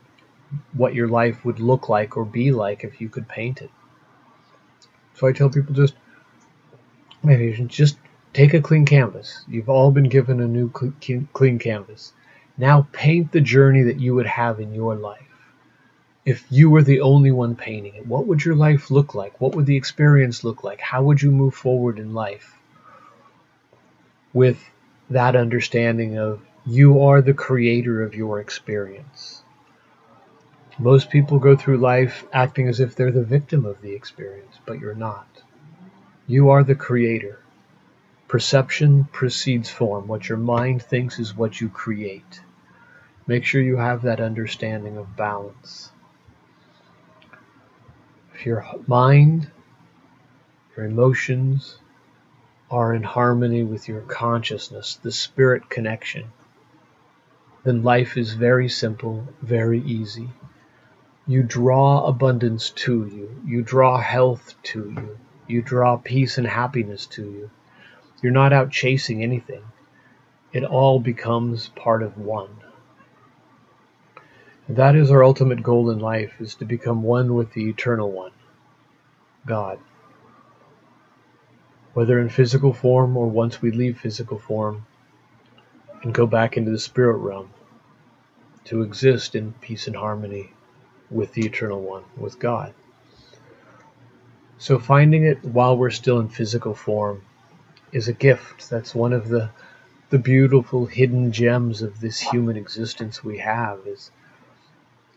what 0.73 0.95
your 0.95 1.07
life 1.07 1.45
would 1.45 1.59
look 1.59 1.87
like 1.87 2.17
or 2.17 2.25
be 2.25 2.51
like 2.51 2.83
if 2.83 2.99
you 2.99 3.09
could 3.09 3.27
paint 3.27 3.61
it. 3.61 3.69
So 5.13 5.27
I 5.27 5.33
tell 5.33 5.49
people 5.49 5.75
just 5.75 5.93
maybe 7.23 7.53
just 7.67 7.97
take 8.33 8.53
a 8.53 8.61
clean 8.61 8.85
canvas. 8.85 9.43
You've 9.47 9.69
all 9.69 9.91
been 9.91 10.09
given 10.09 10.39
a 10.39 10.47
new 10.47 10.69
clean 11.33 11.59
canvas. 11.59 12.13
Now 12.57 12.87
paint 12.91 13.31
the 13.31 13.41
journey 13.41 13.83
that 13.83 13.99
you 13.99 14.15
would 14.15 14.25
have 14.25 14.59
in 14.59 14.73
your 14.73 14.95
life. 14.95 15.26
If 16.27 16.43
you 16.49 16.69
were 16.69 16.83
the 16.83 16.99
only 16.99 17.31
one 17.31 17.55
painting 17.55 17.95
it, 17.95 18.05
what 18.05 18.27
would 18.27 18.43
your 18.43 18.53
life 18.53 18.91
look 18.91 19.15
like? 19.15 19.39
What 19.39 19.55
would 19.55 19.65
the 19.65 19.77
experience 19.77 20.43
look 20.43 20.61
like? 20.61 20.81
How 20.81 21.01
would 21.03 21.21
you 21.21 21.31
move 21.31 21.55
forward 21.55 21.99
in 21.99 22.13
life? 22.13 22.53
With 24.33 24.61
that 25.09 25.37
understanding 25.37 26.17
of 26.17 26.41
you 26.65 27.01
are 27.01 27.21
the 27.21 27.33
creator 27.33 28.03
of 28.03 28.13
your 28.13 28.41
experience. 28.41 29.41
Most 30.77 31.09
people 31.09 31.39
go 31.39 31.55
through 31.55 31.77
life 31.77 32.25
acting 32.33 32.67
as 32.67 32.81
if 32.81 32.93
they're 32.93 33.09
the 33.09 33.23
victim 33.23 33.65
of 33.65 33.81
the 33.81 33.93
experience, 33.93 34.59
but 34.65 34.81
you're 34.81 34.95
not. 34.95 35.29
You 36.27 36.49
are 36.49 36.65
the 36.65 36.75
creator. 36.75 37.39
Perception 38.27 39.05
precedes 39.13 39.69
form. 39.69 40.07
What 40.07 40.27
your 40.27 40.39
mind 40.39 40.83
thinks 40.83 41.19
is 41.19 41.37
what 41.37 41.61
you 41.61 41.69
create. 41.69 42.41
Make 43.27 43.45
sure 43.45 43.61
you 43.61 43.77
have 43.77 44.01
that 44.01 44.19
understanding 44.19 44.97
of 44.97 45.15
balance. 45.15 45.91
If 48.37 48.45
your 48.45 48.63
mind, 48.85 49.49
your 50.75 50.85
emotions 50.85 51.79
are 52.69 52.93
in 52.93 53.01
harmony 53.01 53.63
with 53.63 53.87
your 53.87 54.01
consciousness, 54.01 54.99
the 55.01 55.11
spirit 55.11 55.71
connection, 55.71 56.25
then 57.63 57.81
life 57.81 58.15
is 58.15 58.35
very 58.35 58.69
simple, 58.69 59.27
very 59.41 59.81
easy. 59.81 60.29
You 61.25 61.41
draw 61.41 62.05
abundance 62.05 62.69
to 62.85 63.07
you. 63.07 63.41
You 63.43 63.63
draw 63.63 63.97
health 63.97 64.53
to 64.65 64.91
you. 64.91 65.17
You 65.47 65.63
draw 65.63 65.97
peace 65.97 66.37
and 66.37 66.45
happiness 66.45 67.07
to 67.07 67.23
you. 67.23 67.49
You're 68.21 68.33
not 68.33 68.53
out 68.53 68.69
chasing 68.69 69.23
anything. 69.23 69.63
It 70.53 70.63
all 70.63 70.99
becomes 70.99 71.69
part 71.69 72.03
of 72.03 72.19
one. 72.19 72.55
That 74.69 74.95
is 74.95 75.11
our 75.11 75.23
ultimate 75.23 75.63
goal 75.63 75.89
in 75.89 75.99
life 75.99 76.41
is 76.41 76.55
to 76.55 76.65
become 76.65 77.01
one 77.01 77.33
with 77.33 77.53
the 77.53 77.69
eternal 77.69 78.11
one, 78.11 78.33
God. 79.45 79.79
Whether 81.93 82.19
in 82.19 82.29
physical 82.29 82.73
form 82.73 83.15
or 83.15 83.27
once 83.27 83.61
we 83.61 83.71
leave 83.71 83.99
physical 83.99 84.37
form 84.37 84.85
and 86.03 86.13
go 86.13 86.27
back 86.27 86.57
into 86.57 86.71
the 86.71 86.79
spirit 86.79 87.17
realm 87.17 87.49
to 88.65 88.81
exist 88.81 89.35
in 89.35 89.53
peace 89.61 89.87
and 89.87 89.95
harmony 89.95 90.51
with 91.09 91.31
the 91.31 91.45
Eternal 91.45 91.81
One, 91.81 92.03
with 92.17 92.37
God. 92.37 92.73
So 94.57 94.77
finding 94.77 95.23
it 95.23 95.43
while 95.45 95.77
we're 95.77 95.89
still 95.91 96.19
in 96.19 96.27
physical 96.27 96.73
form 96.73 97.21
is 97.93 98.09
a 98.09 98.13
gift. 98.13 98.69
That's 98.69 98.93
one 98.93 99.13
of 99.13 99.29
the 99.29 99.49
the 100.09 100.19
beautiful 100.19 100.85
hidden 100.85 101.31
gems 101.31 101.81
of 101.81 101.99
this 101.99 102.19
human 102.19 102.55
existence 102.55 103.23
we 103.23 103.39
have 103.39 103.79
is 103.85 104.09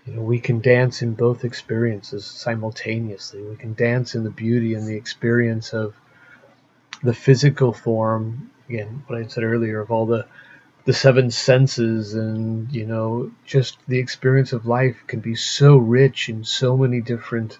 you 0.06 0.14
know 0.14 0.22
we 0.22 0.40
can 0.40 0.60
dance 0.60 1.02
in 1.02 1.14
both 1.14 1.44
experiences 1.44 2.24
simultaneously. 2.24 3.42
We 3.42 3.56
can 3.56 3.74
dance 3.74 4.14
in 4.14 4.24
the 4.24 4.30
beauty 4.30 4.74
and 4.74 4.86
the 4.86 4.96
experience 4.96 5.72
of 5.72 5.94
the 7.02 7.14
physical 7.14 7.72
form 7.72 8.50
again 8.68 9.02
what 9.06 9.18
I 9.18 9.26
said 9.26 9.44
earlier 9.44 9.80
of 9.80 9.90
all 9.90 10.06
the 10.06 10.26
the 10.84 10.92
seven 10.92 11.30
senses 11.30 12.14
and 12.14 12.72
you 12.72 12.86
know 12.86 13.30
just 13.44 13.78
the 13.86 13.98
experience 13.98 14.52
of 14.52 14.66
life 14.66 15.04
can 15.06 15.20
be 15.20 15.34
so 15.34 15.76
rich 15.76 16.28
in 16.28 16.44
so 16.44 16.76
many 16.76 17.00
different 17.00 17.58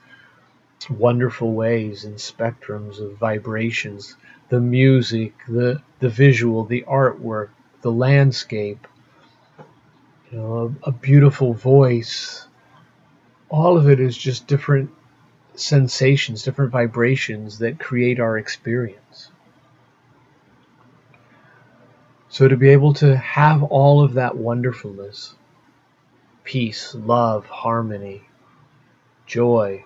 wonderful 0.88 1.52
ways 1.52 2.04
and 2.04 2.16
spectrums 2.16 3.00
of 3.00 3.18
vibrations 3.18 4.16
the 4.49 4.61
music 4.61 5.35
the 5.49 5.80
the 6.00 6.09
visual 6.09 6.64
the 6.64 6.85
artwork 6.88 7.50
the 7.82 7.92
landscape 7.92 8.87
you 10.31 10.39
know 10.39 10.75
a, 10.85 10.89
a 10.89 10.93
beautiful 10.93 11.53
voice. 11.55 12.47
All 13.49 13.77
of 13.77 13.89
it 13.89 13.99
is 14.01 14.17
just 14.17 14.47
different 14.47 14.91
sensations 15.61 16.43
different 16.43 16.73
vibrations 16.73 17.59
that 17.59 17.79
create 17.79 18.21
our 18.21 18.39
experience. 18.39 19.31
So 22.29 22.49
to 22.49 22.57
be 22.57 22.69
able 22.71 22.95
to 22.95 23.17
have 23.17 23.63
all 23.65 24.03
of 24.03 24.15
that 24.15 24.37
wonderfulness, 24.37 25.35
peace, 26.45 26.95
love, 26.95 27.47
harmony, 27.47 28.23
joy, 29.27 29.85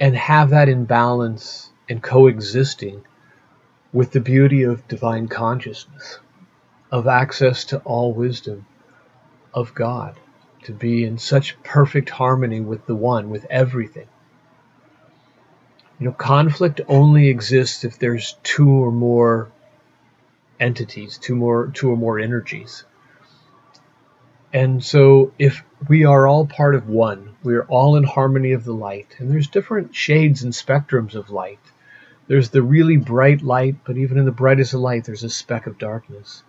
and 0.00 0.16
have 0.16 0.50
that 0.50 0.68
in 0.68 0.86
balance 0.86 1.70
and 1.88 2.02
coexisting 2.02 3.04
with 3.92 4.12
the 4.12 4.20
beauty 4.20 4.62
of 4.62 4.86
divine 4.88 5.28
consciousness, 5.28 6.18
of 6.90 7.06
access 7.06 7.64
to 7.64 7.78
all 7.80 8.12
wisdom 8.12 8.64
of 9.54 9.74
God, 9.74 10.18
to 10.64 10.72
be 10.72 11.04
in 11.04 11.18
such 11.18 11.62
perfect 11.62 12.10
harmony 12.10 12.60
with 12.60 12.86
the 12.86 12.94
One, 12.94 13.30
with 13.30 13.46
everything. 13.50 14.08
You 15.98 16.06
know, 16.06 16.12
conflict 16.12 16.80
only 16.86 17.28
exists 17.28 17.84
if 17.84 17.98
there's 17.98 18.36
two 18.42 18.68
or 18.68 18.92
more 18.92 19.50
entities, 20.60 21.18
two 21.18 21.34
more 21.34 21.68
two 21.68 21.90
or 21.90 21.96
more 21.96 22.18
energies. 22.18 22.84
And 24.52 24.82
so 24.82 25.32
if 25.38 25.62
we 25.88 26.04
are 26.04 26.26
all 26.26 26.46
part 26.46 26.74
of 26.74 26.88
one, 26.88 27.36
we 27.42 27.54
are 27.54 27.64
all 27.64 27.96
in 27.96 28.04
harmony 28.04 28.52
of 28.52 28.64
the 28.64 28.72
light, 28.72 29.16
and 29.18 29.30
there's 29.30 29.48
different 29.48 29.94
shades 29.94 30.42
and 30.42 30.52
spectrums 30.52 31.14
of 31.14 31.30
light. 31.30 31.58
There's 32.28 32.50
the 32.50 32.62
really 32.62 32.96
bright 32.96 33.42
light, 33.42 33.76
but 33.84 33.96
even 33.96 34.18
in 34.18 34.24
the 34.24 34.32
brightest 34.32 34.74
of 34.74 34.80
light, 34.80 35.04
there's 35.04 35.24
a 35.24 35.30
speck 35.30 35.66
of 35.66 35.78
darkness. 35.78 36.42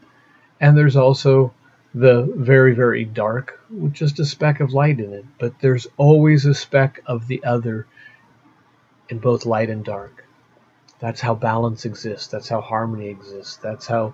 And 0.62 0.78
there's 0.78 0.96
also 0.96 1.54
the 1.94 2.32
very, 2.36 2.74
very 2.74 3.04
dark 3.04 3.60
with 3.70 3.94
just 3.94 4.20
a 4.20 4.26
speck 4.26 4.60
of 4.60 4.74
light 4.74 5.00
in 5.00 5.14
it. 5.14 5.26
But 5.40 5.60
there's 5.60 5.88
always 5.98 6.46
a 6.46 6.54
speck 6.54 7.02
of 7.06 7.28
the 7.28 7.44
other 7.44 7.88
in 9.10 9.20
both 9.20 9.46
light 9.46 9.70
and 9.70 9.84
dark. 9.84 10.26
That's 11.00 11.22
how 11.22 11.34
balance 11.36 11.86
exists. 11.86 12.28
That's 12.28 12.50
how 12.50 12.62
harmony 12.62 13.08
exists. 13.08 13.58
That's 13.58 13.88
how 13.88 14.14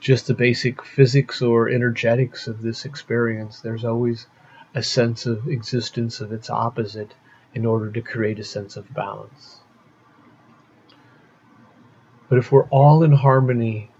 just 0.00 0.26
the 0.26 0.34
basic 0.34 0.84
physics 0.84 1.40
or 1.40 1.68
energetics 1.68 2.46
of 2.46 2.60
this 2.60 2.84
experience. 2.84 3.60
There's 3.60 3.84
always 3.84 4.26
a 4.74 4.82
sense 4.82 5.26
of 5.26 5.48
existence 5.48 6.20
of 6.20 6.32
its 6.32 6.50
opposite 6.50 7.14
in 7.54 7.66
order 7.66 7.90
to 7.90 8.00
create 8.00 8.38
a 8.38 8.44
sense 8.44 8.76
of 8.76 8.92
balance. 8.92 9.60
But 12.28 12.38
if 12.38 12.50
we're 12.50 12.68
all 12.68 13.02
in 13.02 13.12
harmony 13.12 13.90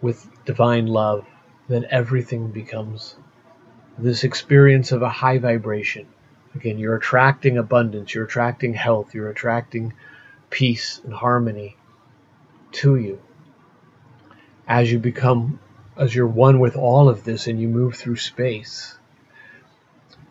with 0.00 0.26
divine 0.44 0.86
love, 0.86 1.26
then 1.70 1.86
everything 1.88 2.48
becomes 2.48 3.14
this 3.96 4.24
experience 4.24 4.90
of 4.90 5.02
a 5.02 5.08
high 5.08 5.38
vibration. 5.38 6.06
Again, 6.54 6.78
you're 6.78 6.96
attracting 6.96 7.58
abundance, 7.58 8.12
you're 8.12 8.24
attracting 8.24 8.74
health, 8.74 9.14
you're 9.14 9.30
attracting 9.30 9.94
peace 10.50 11.00
and 11.04 11.14
harmony 11.14 11.76
to 12.72 12.96
you 12.96 13.20
as 14.66 14.90
you 14.90 14.98
become 14.98 15.60
as 15.96 16.14
you're 16.14 16.26
one 16.26 16.58
with 16.60 16.76
all 16.76 17.08
of 17.08 17.24
this 17.24 17.46
and 17.46 17.60
you 17.60 17.68
move 17.68 17.94
through 17.94 18.16
space 18.16 18.96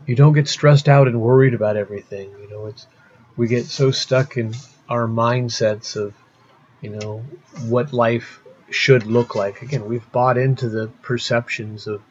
you 0.05 0.15
don't 0.15 0.33
get 0.33 0.47
stressed 0.47 0.89
out 0.89 1.07
and 1.07 1.21
worried 1.21 1.53
about 1.53 1.75
everything 1.77 2.29
you 2.41 2.49
know 2.49 2.65
it's 2.65 2.87
we 3.35 3.47
get 3.47 3.65
so 3.65 3.91
stuck 3.91 4.37
in 4.37 4.53
our 4.87 5.07
mindsets 5.07 5.95
of 5.95 6.13
you 6.81 6.89
know 6.89 7.23
what 7.67 7.93
life 7.93 8.41
should 8.71 9.05
look 9.05 9.35
like. 9.35 9.61
Again, 9.61 9.85
we've 9.85 10.11
bought 10.11 10.37
into 10.37 10.69
the 10.69 10.87
perceptions 11.01 11.87
of 11.87 12.01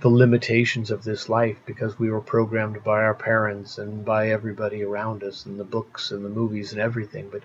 the 0.00 0.08
limitations 0.08 0.90
of 0.90 1.04
this 1.04 1.28
life 1.28 1.56
because 1.66 1.98
we 1.98 2.10
were 2.10 2.20
programmed 2.20 2.82
by 2.84 3.02
our 3.02 3.14
parents 3.14 3.78
and 3.78 4.04
by 4.04 4.30
everybody 4.30 4.82
around 4.82 5.22
us 5.22 5.46
and 5.46 5.58
the 5.58 5.64
books 5.64 6.10
and 6.10 6.24
the 6.24 6.28
movies 6.28 6.72
and 6.72 6.80
everything. 6.80 7.28
But, 7.30 7.42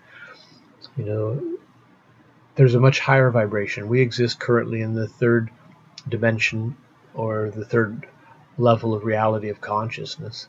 you 0.98 1.06
know, 1.06 1.58
there's 2.56 2.76
a 2.76 2.80
much 2.80 3.00
higher 3.00 3.30
vibration. 3.30 3.88
We 3.88 4.02
exist 4.02 4.40
currently 4.40 4.82
in 4.82 4.94
the 4.94 5.08
third 5.08 5.50
dimension 6.08 6.76
or 7.14 7.50
the 7.50 7.66
third 7.66 8.08
level 8.58 8.94
of 8.94 9.06
reality 9.06 9.50
of 9.50 9.62
consciousness. 9.62 10.48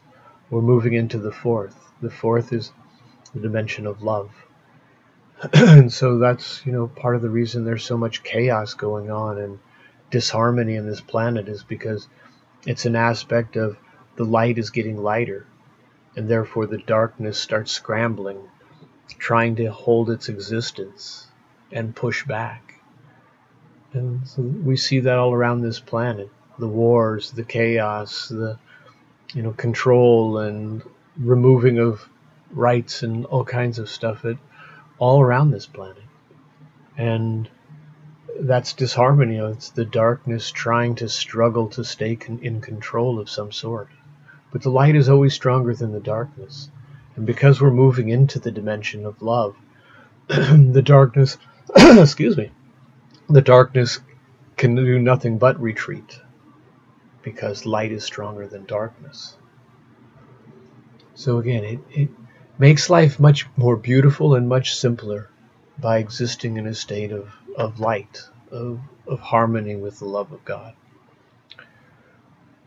We're 0.51 0.63
moving 0.63 0.95
into 0.95 1.19
the 1.19 1.33
fourth. 1.33 1.79
The 2.03 2.11
fourth 2.11 2.53
is 2.53 2.73
the 3.35 3.41
dimension 3.41 3.87
of 3.87 4.03
love. 4.03 4.31
And 5.53 5.93
so 5.93 6.19
that's, 6.19 6.65
you 6.67 6.73
know, 6.73 6.87
part 6.87 7.17
of 7.17 7.23
the 7.23 7.31
reason 7.31 7.65
there's 7.65 7.85
so 7.85 7.97
much 7.97 8.23
chaos 8.23 8.75
going 8.75 9.11
on 9.11 9.39
and 9.39 9.59
disharmony 10.11 10.75
in 10.75 10.87
this 10.87 11.01
planet 11.01 11.49
is 11.49 11.63
because 11.63 12.09
it's 12.67 12.85
an 12.85 12.97
aspect 12.97 13.57
of 13.57 13.77
the 14.17 14.25
light 14.25 14.59
is 14.59 14.71
getting 14.71 15.03
lighter 15.03 15.47
and 16.17 16.29
therefore 16.29 16.67
the 16.67 16.79
darkness 16.79 17.39
starts 17.39 17.73
scrambling, 17.73 18.39
trying 19.19 19.57
to 19.57 19.67
hold 19.67 20.11
its 20.11 20.29
existence 20.29 21.29
and 21.73 21.95
push 21.95 22.25
back. 22.27 22.75
And 23.93 24.27
so 24.27 24.43
we 24.43 24.77
see 24.77 25.01
that 25.01 25.19
all 25.19 25.33
around 25.33 25.63
this 25.63 25.81
planet 25.81 26.31
the 26.59 26.69
wars, 26.69 27.31
the 27.31 27.43
chaos, 27.43 28.29
the 28.29 28.59
you 29.33 29.43
know 29.43 29.53
control 29.53 30.39
and 30.39 30.83
removing 31.17 31.79
of 31.79 32.07
rights 32.51 33.03
and 33.03 33.25
all 33.27 33.45
kinds 33.45 33.79
of 33.79 33.89
stuff 33.89 34.25
it, 34.25 34.37
all 35.01 35.21
around 35.21 35.51
this 35.51 35.67
planet. 35.67 36.05
And 36.97 37.49
that's 38.39 38.75
disharmony. 38.75 39.39
It's 39.39 39.71
the 39.71 39.85
darkness 39.85 40.51
trying 40.53 40.95
to 40.97 41.09
struggle 41.09 41.69
to 41.71 41.85
stay 41.85 42.15
con- 42.15 42.39
in 42.43 42.61
control 42.61 43.19
of 43.19 43.29
some 43.29 43.51
sort. 43.51 43.89
But 44.53 44.63
the 44.63 44.71
light 44.71 44.95
is 44.95 45.09
always 45.09 45.35
stronger 45.35 45.75
than 45.75 45.93
the 45.93 46.01
darkness. 46.01 46.71
And 47.17 47.27
because 47.27 47.61
we're 47.61 47.71
moving 47.71 48.11
into 48.11 48.39
the 48.39 48.53
dimension 48.53 49.05
of 49.05 49.21
love, 49.23 49.57
the 50.29 50.83
darkness, 50.85 51.39
excuse 51.77 52.37
me, 52.37 52.51
the 53.29 53.43
darkness 53.43 54.01
can 54.57 54.75
do 54.75 54.99
nothing 54.99 55.39
but 55.39 55.61
retreat 55.61 56.21
because 57.23 57.67
light 57.67 57.93
is 57.93 58.05
stronger 58.05 58.47
than 58.47 58.65
darkness. 58.67 59.37
So 61.15 61.39
again, 61.39 61.65
it, 61.65 61.79
it 61.91 62.09
makes 62.61 62.91
life 62.91 63.19
much 63.19 63.47
more 63.57 63.75
beautiful 63.75 64.35
and 64.35 64.47
much 64.47 64.77
simpler 64.77 65.31
by 65.79 65.97
existing 65.97 66.59
in 66.59 66.67
a 66.67 66.75
state 66.75 67.11
of, 67.11 67.33
of 67.57 67.81
light, 67.81 68.21
of, 68.51 68.79
of 69.07 69.19
harmony 69.19 69.77
with 69.77 69.99
the 69.99 70.05
love 70.05 70.31
of 70.31 70.45
God. 70.45 70.75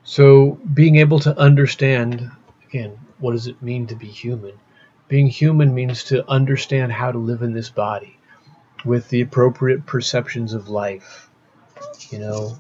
So 0.04 0.60
being 0.74 0.96
able 0.96 1.20
to 1.20 1.38
understand, 1.38 2.32
again, 2.68 2.98
what 3.20 3.34
does 3.34 3.46
it 3.46 3.62
mean 3.62 3.86
to 3.88 3.96
be 3.96 4.08
human? 4.08 4.54
Being 5.08 5.28
human 5.28 5.76
means 5.76 6.06
to 6.06 6.28
understand 6.28 6.92
how 6.92 7.12
to 7.12 7.20
live 7.20 7.44
in 7.44 7.54
this 7.54 7.70
body 7.70 8.18
with 8.84 9.08
the 9.10 9.22
appropriate 9.22 9.86
perceptions 9.86 10.54
of 10.54 10.70
life. 10.70 11.30
You 12.10 12.18
know, 12.18 12.58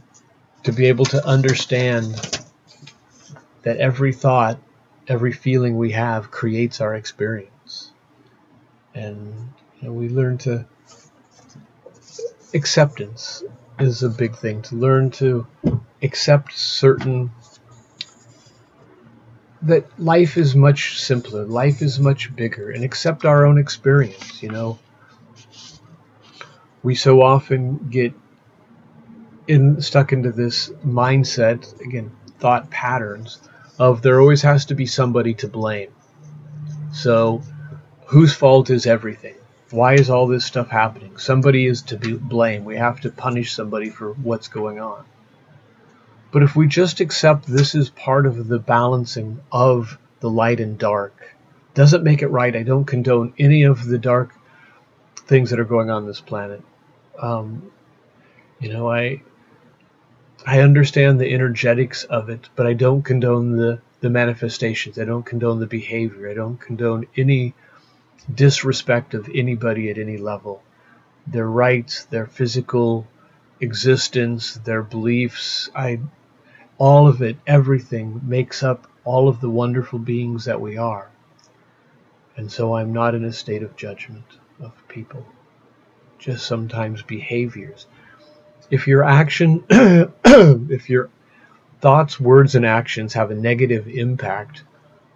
to 0.65 0.71
be 0.71 0.85
able 0.85 1.05
to 1.05 1.25
understand 1.25 2.45
that 3.63 3.77
every 3.77 4.13
thought, 4.13 4.59
every 5.07 5.31
feeling 5.31 5.77
we 5.77 5.91
have 5.91 6.31
creates 6.31 6.81
our 6.81 6.95
experience. 6.95 7.91
And 8.93 9.53
you 9.79 9.87
know, 9.87 9.93
we 9.93 10.09
learn 10.09 10.37
to 10.39 10.65
acceptance 12.53 13.43
is 13.79 14.03
a 14.03 14.09
big 14.09 14.35
thing 14.35 14.61
to 14.61 14.75
learn 14.75 15.09
to 15.09 15.47
accept 16.01 16.55
certain 16.57 17.31
that 19.63 19.99
life 19.99 20.37
is 20.37 20.55
much 20.55 20.99
simpler, 20.99 21.45
life 21.45 21.81
is 21.81 21.99
much 21.99 22.35
bigger, 22.35 22.69
and 22.69 22.83
accept 22.83 23.25
our 23.25 23.45
own 23.45 23.57
experience. 23.57 24.43
You 24.43 24.49
know, 24.49 24.79
we 26.83 26.95
so 26.95 27.21
often 27.21 27.77
get 27.89 28.13
in 29.47 29.81
stuck 29.81 30.13
into 30.13 30.31
this 30.31 30.69
mindset 30.85 31.79
again 31.81 32.11
thought 32.39 32.69
patterns 32.69 33.39
of 33.79 34.01
there 34.01 34.19
always 34.21 34.41
has 34.41 34.65
to 34.65 34.75
be 34.75 34.85
somebody 34.85 35.33
to 35.35 35.47
blame. 35.47 35.91
So 36.91 37.41
whose 38.05 38.33
fault 38.33 38.69
is 38.69 38.85
everything? 38.85 39.35
Why 39.71 39.93
is 39.93 40.09
all 40.09 40.27
this 40.27 40.45
stuff 40.45 40.69
happening? 40.69 41.17
Somebody 41.17 41.65
is 41.65 41.81
to 41.83 41.97
be 41.97 42.13
blamed. 42.13 42.65
We 42.65 42.77
have 42.77 43.01
to 43.01 43.09
punish 43.09 43.53
somebody 43.53 43.89
for 43.89 44.13
what's 44.13 44.47
going 44.47 44.79
on. 44.79 45.03
But 46.31 46.43
if 46.43 46.55
we 46.55 46.67
just 46.67 46.99
accept 46.99 47.47
this 47.47 47.73
is 47.73 47.89
part 47.89 48.25
of 48.25 48.47
the 48.47 48.59
balancing 48.59 49.39
of 49.51 49.97
the 50.19 50.29
light 50.29 50.59
and 50.59 50.77
dark 50.77 51.35
doesn't 51.73 52.03
make 52.03 52.21
it 52.21 52.27
right. 52.27 52.55
I 52.55 52.63
don't 52.63 52.85
condone 52.85 53.33
any 53.39 53.63
of 53.63 53.85
the 53.85 53.97
dark 53.97 54.33
things 55.15 55.49
that 55.49 55.59
are 55.59 55.65
going 55.65 55.89
on 55.89 56.05
this 56.05 56.21
planet. 56.21 56.61
Um, 57.19 57.71
you 58.63 58.71
know 58.71 58.89
i 58.89 59.21
I 60.45 60.59
understand 60.59 61.21
the 61.21 61.33
energetics 61.33 62.03
of 62.03 62.29
it, 62.29 62.49
but 62.55 62.67
I 62.67 62.73
don't 62.73 63.01
condone 63.01 63.55
the, 63.55 63.79
the 64.01 64.09
manifestations. 64.09 64.99
I 64.99 65.05
don't 65.05 65.25
condone 65.25 65.61
the 65.61 65.67
behavior. 65.67 66.29
I 66.29 66.33
don't 66.33 66.59
condone 66.59 67.07
any 67.15 67.53
disrespect 68.33 69.13
of 69.13 69.29
anybody 69.33 69.89
at 69.89 69.97
any 69.97 70.17
level. 70.17 70.61
Their 71.25 71.47
rights, 71.47 72.03
their 72.05 72.25
physical 72.25 73.07
existence, 73.61 74.55
their 74.55 74.83
beliefs, 74.83 75.69
I 75.73 76.01
all 76.77 77.07
of 77.07 77.21
it, 77.21 77.37
everything 77.47 78.19
makes 78.23 78.63
up 78.63 78.87
all 79.05 79.29
of 79.29 79.39
the 79.39 79.49
wonderful 79.49 79.99
beings 79.99 80.43
that 80.45 80.59
we 80.59 80.75
are. 80.75 81.09
And 82.35 82.51
so 82.51 82.75
I'm 82.75 82.91
not 82.91 83.15
in 83.15 83.23
a 83.23 83.31
state 83.31 83.63
of 83.63 83.77
judgment 83.77 84.25
of 84.59 84.73
people, 84.89 85.25
just 86.19 86.45
sometimes 86.45 87.01
behaviors 87.01 87.85
if 88.73 88.87
your 88.87 89.03
action, 89.03 89.63
if 89.69 90.89
your 90.89 91.11
thoughts, 91.79 92.19
words, 92.19 92.55
and 92.55 92.65
actions 92.65 93.13
have 93.13 93.29
a 93.29 93.35
negative 93.35 93.87
impact 93.87 94.63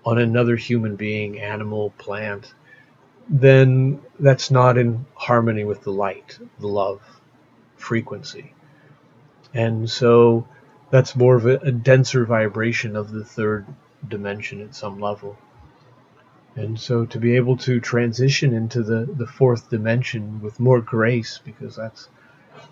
on 0.05 0.19
another 0.19 0.55
human 0.55 0.95
being, 0.95 1.39
animal, 1.39 1.89
plant, 1.97 2.53
then 3.27 3.99
that's 4.19 4.51
not 4.51 4.77
in 4.77 5.03
harmony 5.15 5.63
with 5.63 5.81
the 5.81 5.91
light, 5.91 6.37
the 6.59 6.67
love 6.67 7.01
frequency. 7.77 8.53
And 9.55 9.89
so 9.89 10.47
that's 10.91 11.15
more 11.15 11.35
of 11.35 11.47
a, 11.47 11.57
a 11.57 11.71
denser 11.71 12.25
vibration 12.25 12.95
of 12.95 13.09
the 13.09 13.25
third 13.25 13.65
dimension 14.07 14.61
at 14.61 14.75
some 14.75 14.99
level. 14.99 15.35
And 16.55 16.79
so 16.79 17.07
to 17.07 17.17
be 17.17 17.35
able 17.35 17.57
to 17.57 17.79
transition 17.79 18.53
into 18.53 18.83
the, 18.83 19.11
the 19.11 19.25
fourth 19.25 19.67
dimension 19.71 20.41
with 20.41 20.59
more 20.59 20.79
grace, 20.79 21.39
because 21.43 21.75
that's 21.75 22.07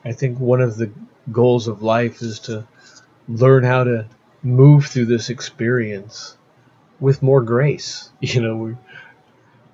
I 0.04 0.12
think 0.12 0.40
one 0.40 0.62
of 0.62 0.78
the 0.78 0.92
goals 1.32 1.68
of 1.68 1.82
life 1.82 2.22
is 2.22 2.40
to 2.42 2.68
learn 3.28 3.64
how 3.64 3.84
to 3.84 4.08
move 4.44 4.86
through 4.86 5.06
this 5.06 5.30
experience 5.30 6.38
with 7.00 7.24
more 7.24 7.42
grace. 7.42 8.12
You 8.22 8.42
know, 8.42 8.56
we 8.56 8.76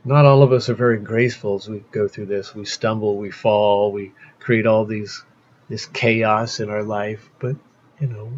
not 0.04 0.26
all 0.26 0.41
of 0.41 0.52
us 0.52 0.67
are 0.67 0.74
very 0.74 0.97
graceful 0.97 1.56
as 1.56 1.69
we 1.69 1.84
go 1.91 2.08
through 2.08 2.26
this. 2.26 2.56
We 2.56 2.65
stumble, 2.65 3.17
we 3.17 3.30
fall, 3.30 3.91
we 3.91 4.13
create 4.39 4.65
all 4.65 4.86
these 4.86 5.24
this 5.69 5.86
chaos 5.86 6.60
in 6.60 6.69
our 6.69 6.84
life, 6.84 7.30
but 7.39 7.56
you 8.00 8.08
know, 8.08 8.32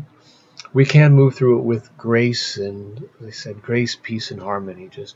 we 0.74 0.86
can 0.86 1.14
move 1.14 1.36
through 1.36 1.60
it 1.60 1.64
with 1.64 1.98
grace 1.98 2.58
and 2.58 3.10
as 3.22 3.28
I 3.28 3.32
said, 3.32 3.62
grace, 3.62 3.98
peace 4.02 4.32
and 4.32 4.42
harmony. 4.42 4.90
Just 4.90 5.16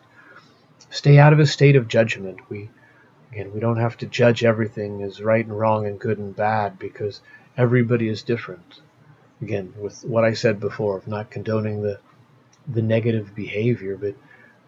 stay 0.89 1.19
out 1.19 1.33
of 1.33 1.39
a 1.39 1.45
state 1.45 1.75
of 1.75 1.87
judgment. 1.87 2.39
We 2.49 2.69
Again, 3.31 3.53
we 3.53 3.59
don't 3.59 3.77
have 3.77 3.97
to 3.97 4.05
judge 4.05 4.43
everything 4.43 5.03
as 5.03 5.21
right 5.21 5.45
and 5.45 5.57
wrong 5.57 5.85
and 5.85 5.99
good 5.99 6.17
and 6.17 6.35
bad 6.35 6.79
because 6.79 7.21
everybody 7.57 8.07
is 8.07 8.23
different. 8.23 8.81
Again, 9.41 9.73
with 9.77 10.03
what 10.05 10.23
I 10.23 10.33
said 10.33 10.59
before 10.59 10.97
of 10.97 11.07
not 11.07 11.29
condoning 11.29 11.81
the 11.81 11.99
the 12.67 12.81
negative 12.81 13.33
behavior, 13.35 13.97
but 13.97 14.15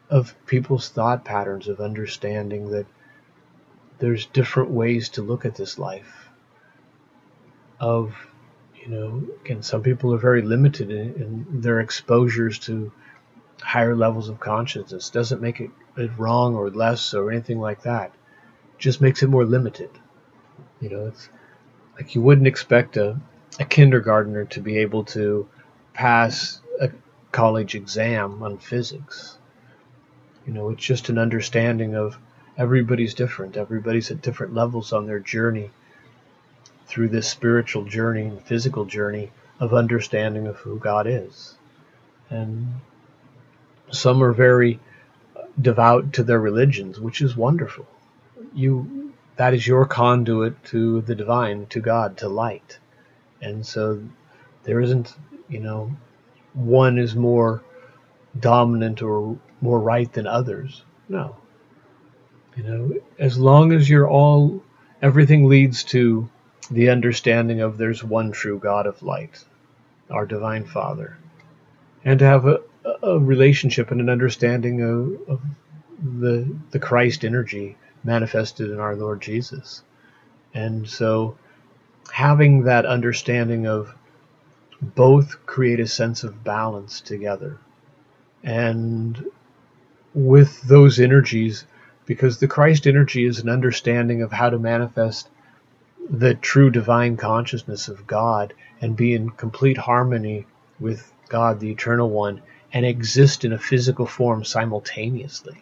of 0.10 0.36
people's 0.45 0.89
thought 0.89 1.26
patterns 1.26 1.67
of 1.67 1.80
understanding 1.80 2.69
that 2.72 2.86
there's 4.00 4.26
different 4.26 4.72
ways 4.72 5.10
to 5.10 5.22
look 5.22 5.45
at 5.45 5.56
this 5.56 5.78
life. 5.78 6.30
Of, 7.80 8.15
you 8.76 8.88
know, 8.89 9.24
again, 9.43 9.63
some 9.63 9.84
people 9.84 10.13
are 10.13 10.17
very 10.17 10.41
limited 10.41 10.91
in, 10.91 11.13
in 11.15 11.62
their 11.62 11.80
exposures 11.80 12.60
to 12.60 12.91
higher 13.62 13.95
levels 13.95 14.30
of 14.30 14.39
consciousness. 14.39 15.10
Doesn't 15.10 15.41
make 15.41 15.60
it, 15.60 15.72
it 15.98 16.12
wrong 16.17 16.56
or 16.56 16.69
less 16.69 17.13
or 17.13 17.32
anything 17.32 17.60
like 17.60 17.84
that 17.84 18.13
just 18.80 19.02
makes 19.02 19.22
it 19.22 19.28
more 19.30 19.46
limited. 19.46 19.89
You 20.82 20.89
know, 20.89 21.06
it's 21.08 21.30
like 21.96 22.15
you 22.15 22.22
wouldn't 22.22 22.48
expect 22.48 22.98
a, 22.98 23.20
a 23.60 23.65
kindergartner 23.65 24.46
to 24.46 24.62
be 24.62 24.78
able 24.78 25.04
to 25.06 25.48
pass 25.94 26.62
a 26.80 26.89
college 27.32 27.76
exam 27.76 28.42
on 28.42 28.58
physics. 28.58 29.38
You 30.48 30.54
know, 30.54 30.70
it's 30.70 30.84
just 30.84 31.10
an 31.10 31.18
understanding 31.18 31.96
of 31.96 32.18
everybody's 32.58 33.13
different. 33.13 33.58
Everybody's 33.58 34.10
at 34.12 34.22
different 34.22 34.54
levels 34.54 34.94
on 34.94 35.06
their 35.06 35.20
journey 35.20 35.72
through 36.88 37.10
this 37.10 37.30
spiritual 37.30 37.84
journey 37.84 38.24
and 38.24 38.42
physical 38.42 38.86
journey 38.86 39.32
of 39.60 39.74
understanding 39.74 40.48
of 40.48 40.56
who 40.58 40.80
God 40.80 41.06
is. 41.06 41.56
And 42.30 42.76
some 43.92 44.24
are 44.24 44.34
very 44.34 44.80
devout 45.60 46.13
to 46.13 46.24
their 46.24 46.39
religions, 46.39 47.00
which 47.00 47.22
is 47.22 47.36
wonderful. 47.36 47.86
You 48.53 49.13
that 49.35 49.53
is 49.53 49.65
your 49.65 49.85
conduit 49.85 50.62
to 50.65 51.01
the 51.01 51.15
divine, 51.15 51.65
to 51.67 51.79
God, 51.79 52.17
to 52.17 52.27
light. 52.27 52.77
And 53.41 53.65
so 53.65 54.03
there 54.63 54.81
isn't, 54.81 55.15
you 55.47 55.62
know, 55.62 55.95
one 56.53 56.97
is 56.97 57.15
more 57.15 57.63
dominant 58.38 59.01
or 59.01 59.38
more 59.62 59.79
right 59.79 60.12
than 60.12 60.27
others. 60.27 60.83
No. 61.07 61.38
You 62.57 62.63
know, 62.63 62.93
as 63.17 63.38
long 63.38 63.71
as 63.71 63.89
you're 63.89 64.09
all 64.09 64.62
everything 65.01 65.47
leads 65.47 65.85
to 65.85 66.29
the 66.69 66.89
understanding 66.89 67.62
of 67.62 67.77
there's 67.77 68.03
one 68.03 68.31
true 68.31 68.59
God 68.59 68.88
of 68.88 69.01
light, 69.01 69.43
our 70.09 70.25
divine 70.25 70.65
Father. 70.65 71.17
And 72.03 72.19
to 72.19 72.25
have 72.25 72.45
a, 72.45 72.59
a 73.01 73.17
relationship 73.19 73.91
and 73.91 74.01
an 74.01 74.09
understanding 74.09 74.81
of, 74.81 75.29
of 75.29 75.41
the 76.01 76.55
the 76.71 76.79
Christ 76.79 77.23
energy 77.25 77.77
manifested 78.03 78.71
in 78.71 78.79
our 78.79 78.95
Lord 78.95 79.21
Jesus. 79.21 79.83
And 80.53 80.88
so 80.88 81.38
having 82.12 82.63
that 82.63 82.85
understanding 82.85 83.67
of 83.67 83.93
both 84.81 85.45
create 85.45 85.79
a 85.79 85.88
sense 85.88 86.23
of 86.23 86.43
balance 86.43 87.01
together. 87.01 87.57
And 88.43 89.25
with 90.13 90.62
those 90.63 90.99
energies, 90.99 91.65
because 92.05 92.39
the 92.39 92.47
Christ 92.47 92.88
energy 92.88 93.25
is 93.25 93.39
an 93.39 93.49
understanding 93.49 94.21
of 94.21 94.31
how 94.31 94.49
to 94.49 94.57
manifest 94.57 95.29
the 96.09 96.33
true 96.33 96.71
divine 96.71 97.17
consciousness 97.17 97.88
of 97.88 98.07
God 98.07 98.53
and 98.81 98.95
be 98.95 99.13
in 99.13 99.29
complete 99.29 99.77
harmony 99.77 100.47
with 100.79 101.12
God, 101.27 101.59
the 101.59 101.69
Eternal 101.69 102.09
One, 102.09 102.41
and 102.73 102.85
exist 102.85 103.45
in 103.45 103.53
a 103.53 103.59
physical 103.59 104.05
form 104.05 104.43
simultaneously. 104.43 105.57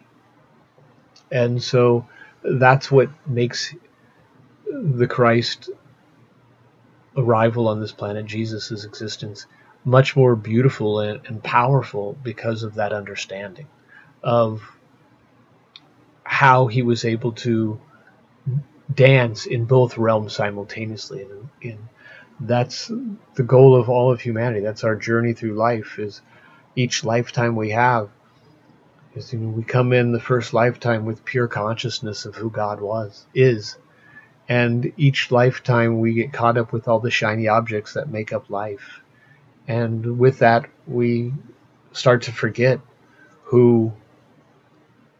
And 1.30 1.62
so 1.62 2.06
that's 2.42 2.90
what 2.90 3.10
makes 3.26 3.74
the 4.66 5.06
Christ 5.06 5.70
arrival 7.16 7.68
on 7.68 7.80
this 7.80 7.92
planet, 7.92 8.26
Jesus' 8.26 8.84
existence, 8.84 9.46
much 9.84 10.16
more 10.16 10.36
beautiful 10.36 11.00
and, 11.00 11.20
and 11.26 11.42
powerful 11.42 12.16
because 12.22 12.62
of 12.62 12.74
that 12.74 12.92
understanding 12.92 13.66
of 14.22 14.62
how 16.24 16.66
he 16.66 16.82
was 16.82 17.04
able 17.04 17.32
to 17.32 17.80
dance 18.94 19.46
in 19.46 19.64
both 19.64 19.98
realms 19.98 20.34
simultaneously. 20.34 21.22
And, 21.22 21.48
and 21.62 21.88
that's 22.40 22.90
the 23.34 23.42
goal 23.42 23.74
of 23.74 23.88
all 23.88 24.12
of 24.12 24.20
humanity. 24.20 24.60
That's 24.60 24.84
our 24.84 24.96
journey 24.96 25.32
through 25.32 25.54
life. 25.54 25.98
Is 25.98 26.20
each 26.76 27.04
lifetime 27.04 27.56
we 27.56 27.70
have 27.70 28.10
is 29.18 29.32
you 29.32 29.38
know, 29.40 29.48
we 29.48 29.64
come 29.64 29.92
in 29.92 30.12
the 30.12 30.20
first 30.20 30.54
lifetime 30.54 31.04
with 31.04 31.24
pure 31.24 31.48
consciousness 31.48 32.24
of 32.24 32.36
who 32.36 32.50
God 32.50 32.80
was 32.80 33.26
is, 33.34 33.76
and 34.48 34.92
each 34.96 35.30
lifetime 35.30 36.00
we 36.00 36.14
get 36.14 36.32
caught 36.32 36.56
up 36.56 36.72
with 36.72 36.88
all 36.88 37.00
the 37.00 37.10
shiny 37.10 37.48
objects 37.48 37.94
that 37.94 38.08
make 38.10 38.32
up 38.32 38.48
life, 38.48 39.00
and 39.66 40.18
with 40.18 40.38
that 40.38 40.70
we 40.86 41.34
start 41.92 42.22
to 42.22 42.32
forget 42.32 42.80
who 43.44 43.92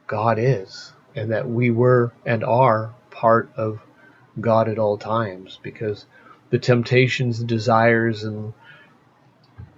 God 0.07 0.39
is, 0.39 0.93
and 1.15 1.33
that 1.33 1.49
we 1.49 1.71
were 1.71 2.13
and 2.25 2.45
are 2.45 2.95
part 3.11 3.51
of 3.57 3.81
God 4.41 4.69
at 4.69 4.79
all 4.79 4.97
times, 4.97 5.59
because 5.63 6.07
the 6.51 6.59
temptations, 6.59 7.41
the 7.41 7.45
desires, 7.45 8.25
and 8.25 8.55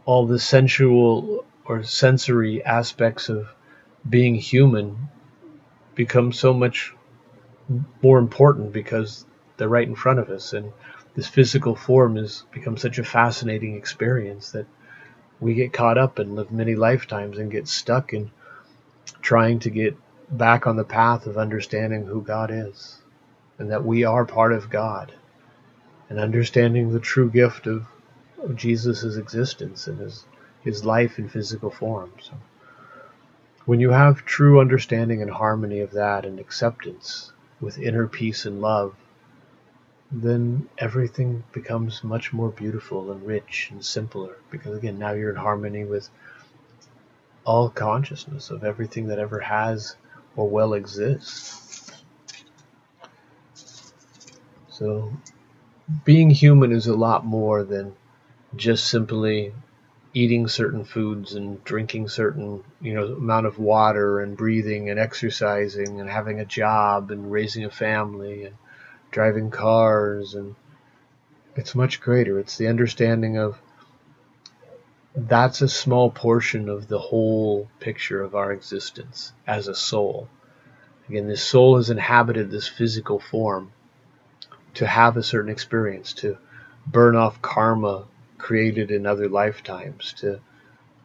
all 0.04 0.26
the 0.26 0.38
sensual 0.38 1.44
or 1.64 1.82
sensory 1.82 2.62
aspects 2.64 3.28
of 3.28 3.48
being 4.08 4.34
human 4.34 5.08
becomes 5.94 6.38
so 6.38 6.52
much 6.52 6.94
more 8.02 8.18
important 8.18 8.72
because 8.72 9.24
they're 9.56 9.68
right 9.68 9.86
in 9.86 9.94
front 9.94 10.18
of 10.18 10.30
us 10.30 10.52
and 10.52 10.72
this 11.14 11.26
physical 11.26 11.74
form 11.74 12.16
has 12.16 12.44
become 12.52 12.76
such 12.76 12.98
a 12.98 13.04
fascinating 13.04 13.76
experience 13.76 14.52
that 14.52 14.66
we 15.40 15.54
get 15.54 15.72
caught 15.72 15.98
up 15.98 16.18
and 16.18 16.36
live 16.36 16.50
many 16.50 16.74
lifetimes 16.74 17.38
and 17.38 17.50
get 17.50 17.68
stuck 17.68 18.12
in 18.12 18.30
trying 19.20 19.58
to 19.58 19.70
get 19.70 19.96
back 20.30 20.66
on 20.66 20.76
the 20.76 20.84
path 20.84 21.26
of 21.26 21.36
understanding 21.36 22.06
who 22.06 22.22
God 22.22 22.50
is 22.50 22.98
and 23.58 23.70
that 23.70 23.84
we 23.84 24.04
are 24.04 24.24
part 24.24 24.52
of 24.52 24.70
God 24.70 25.12
and 26.08 26.18
understanding 26.18 26.92
the 26.92 27.00
true 27.00 27.30
gift 27.30 27.66
of, 27.66 27.86
of 28.42 28.56
Jesus' 28.56 29.16
existence 29.16 29.86
and 29.86 29.98
his 29.98 30.24
his 30.62 30.84
life 30.84 31.18
in 31.18 31.28
physical 31.28 31.70
form. 31.70 32.12
So 32.20 32.32
when 33.66 33.80
you 33.80 33.90
have 33.90 34.24
true 34.24 34.60
understanding 34.60 35.22
and 35.22 35.30
harmony 35.30 35.80
of 35.80 35.92
that 35.92 36.24
and 36.24 36.40
acceptance 36.40 37.32
with 37.60 37.78
inner 37.78 38.06
peace 38.06 38.46
and 38.46 38.60
love, 38.60 38.94
then 40.10 40.68
everything 40.78 41.44
becomes 41.52 42.02
much 42.02 42.32
more 42.32 42.48
beautiful 42.50 43.12
and 43.12 43.24
rich 43.26 43.68
and 43.70 43.84
simpler 43.84 44.36
because 44.50 44.76
again 44.76 44.98
now 44.98 45.12
you're 45.12 45.30
in 45.30 45.36
harmony 45.36 45.84
with 45.84 46.08
all 47.44 47.68
consciousness 47.68 48.50
of 48.50 48.64
everything 48.64 49.06
that 49.06 49.18
ever 49.18 49.38
has 49.40 49.96
or 50.36 50.48
well 50.48 50.74
exists. 50.74 51.92
So 54.68 55.12
being 56.04 56.30
human 56.30 56.72
is 56.72 56.86
a 56.86 56.96
lot 56.96 57.24
more 57.24 57.62
than 57.62 57.94
just 58.56 58.86
simply 58.86 59.52
eating 60.12 60.48
certain 60.48 60.84
foods 60.84 61.34
and 61.34 61.62
drinking 61.64 62.08
certain 62.08 62.64
you 62.80 62.94
know 62.94 63.06
amount 63.14 63.46
of 63.46 63.58
water 63.58 64.20
and 64.20 64.36
breathing 64.36 64.90
and 64.90 64.98
exercising 64.98 66.00
and 66.00 66.10
having 66.10 66.40
a 66.40 66.44
job 66.44 67.10
and 67.10 67.30
raising 67.30 67.64
a 67.64 67.70
family 67.70 68.44
and 68.44 68.56
driving 69.10 69.50
cars 69.50 70.34
and 70.34 70.54
it's 71.56 71.74
much 71.74 72.00
greater. 72.00 72.38
It's 72.38 72.56
the 72.56 72.68
understanding 72.68 73.36
of 73.36 73.58
that's 75.14 75.60
a 75.60 75.68
small 75.68 76.10
portion 76.10 76.68
of 76.68 76.86
the 76.86 76.98
whole 76.98 77.68
picture 77.80 78.22
of 78.22 78.34
our 78.34 78.52
existence 78.52 79.32
as 79.46 79.68
a 79.68 79.74
soul. 79.74 80.28
Again 81.08 81.28
this 81.28 81.42
soul 81.42 81.76
has 81.76 81.90
inhabited 81.90 82.50
this 82.50 82.68
physical 82.68 83.18
form 83.18 83.72
to 84.74 84.86
have 84.86 85.16
a 85.16 85.22
certain 85.22 85.50
experience 85.50 86.12
to 86.14 86.38
burn 86.86 87.16
off 87.16 87.42
karma 87.42 88.06
created 88.40 88.90
in 88.90 89.06
other 89.06 89.28
lifetimes 89.28 90.12
to 90.14 90.40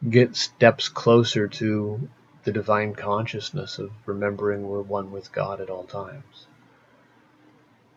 get 0.10 0.36
steps 0.36 0.90
closer 0.90 1.48
to 1.48 2.10
the 2.44 2.52
divine 2.52 2.94
consciousness 2.94 3.80
of 3.80 3.92
remembering 4.06 4.68
we're 4.68 4.82
one 4.82 5.12
with 5.12 5.32
God 5.32 5.62
at 5.62 5.70
all 5.70 5.84
times. 5.84 6.48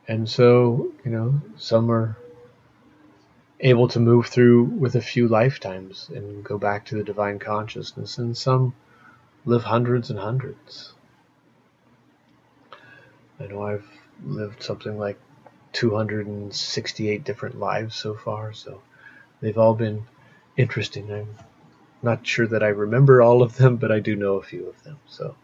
And 0.06 0.28
so, 0.28 0.90
you 1.04 1.10
know, 1.10 1.40
some 1.56 1.90
are 1.90 2.16
able 3.60 3.88
to 3.88 4.00
move 4.00 4.26
through 4.26 4.64
with 4.64 4.94
a 4.94 5.02
few 5.02 5.28
lifetimes 5.28 6.08
and 6.14 6.44
go 6.44 6.58
back 6.58 6.86
to 6.86 6.96
the 6.96 7.04
divine 7.04 7.38
consciousness, 7.38 8.16
and 8.18 8.36
some 8.36 8.74
live 9.44 9.64
hundreds 9.64 10.10
and 10.10 10.18
hundreds. 10.18 10.94
I 13.40 13.46
know 13.46 13.62
I've 13.62 13.88
lived 14.24 14.62
something 14.62 14.98
like 14.98 15.18
268 15.72 17.24
different 17.24 17.58
lives 17.58 17.94
so 17.94 18.14
far, 18.14 18.52
so 18.52 18.80
They've 19.40 19.58
all 19.58 19.74
been 19.74 20.04
interesting. 20.56 21.12
I'm 21.12 21.36
not 22.02 22.26
sure 22.26 22.46
that 22.48 22.62
I 22.62 22.68
remember 22.68 23.22
all 23.22 23.42
of 23.42 23.56
them, 23.56 23.76
but 23.76 23.92
I 23.92 24.00
do 24.00 24.16
know 24.16 24.34
a 24.34 24.42
few 24.42 24.66
of 24.66 24.82
them. 24.82 24.98
So 25.06 25.36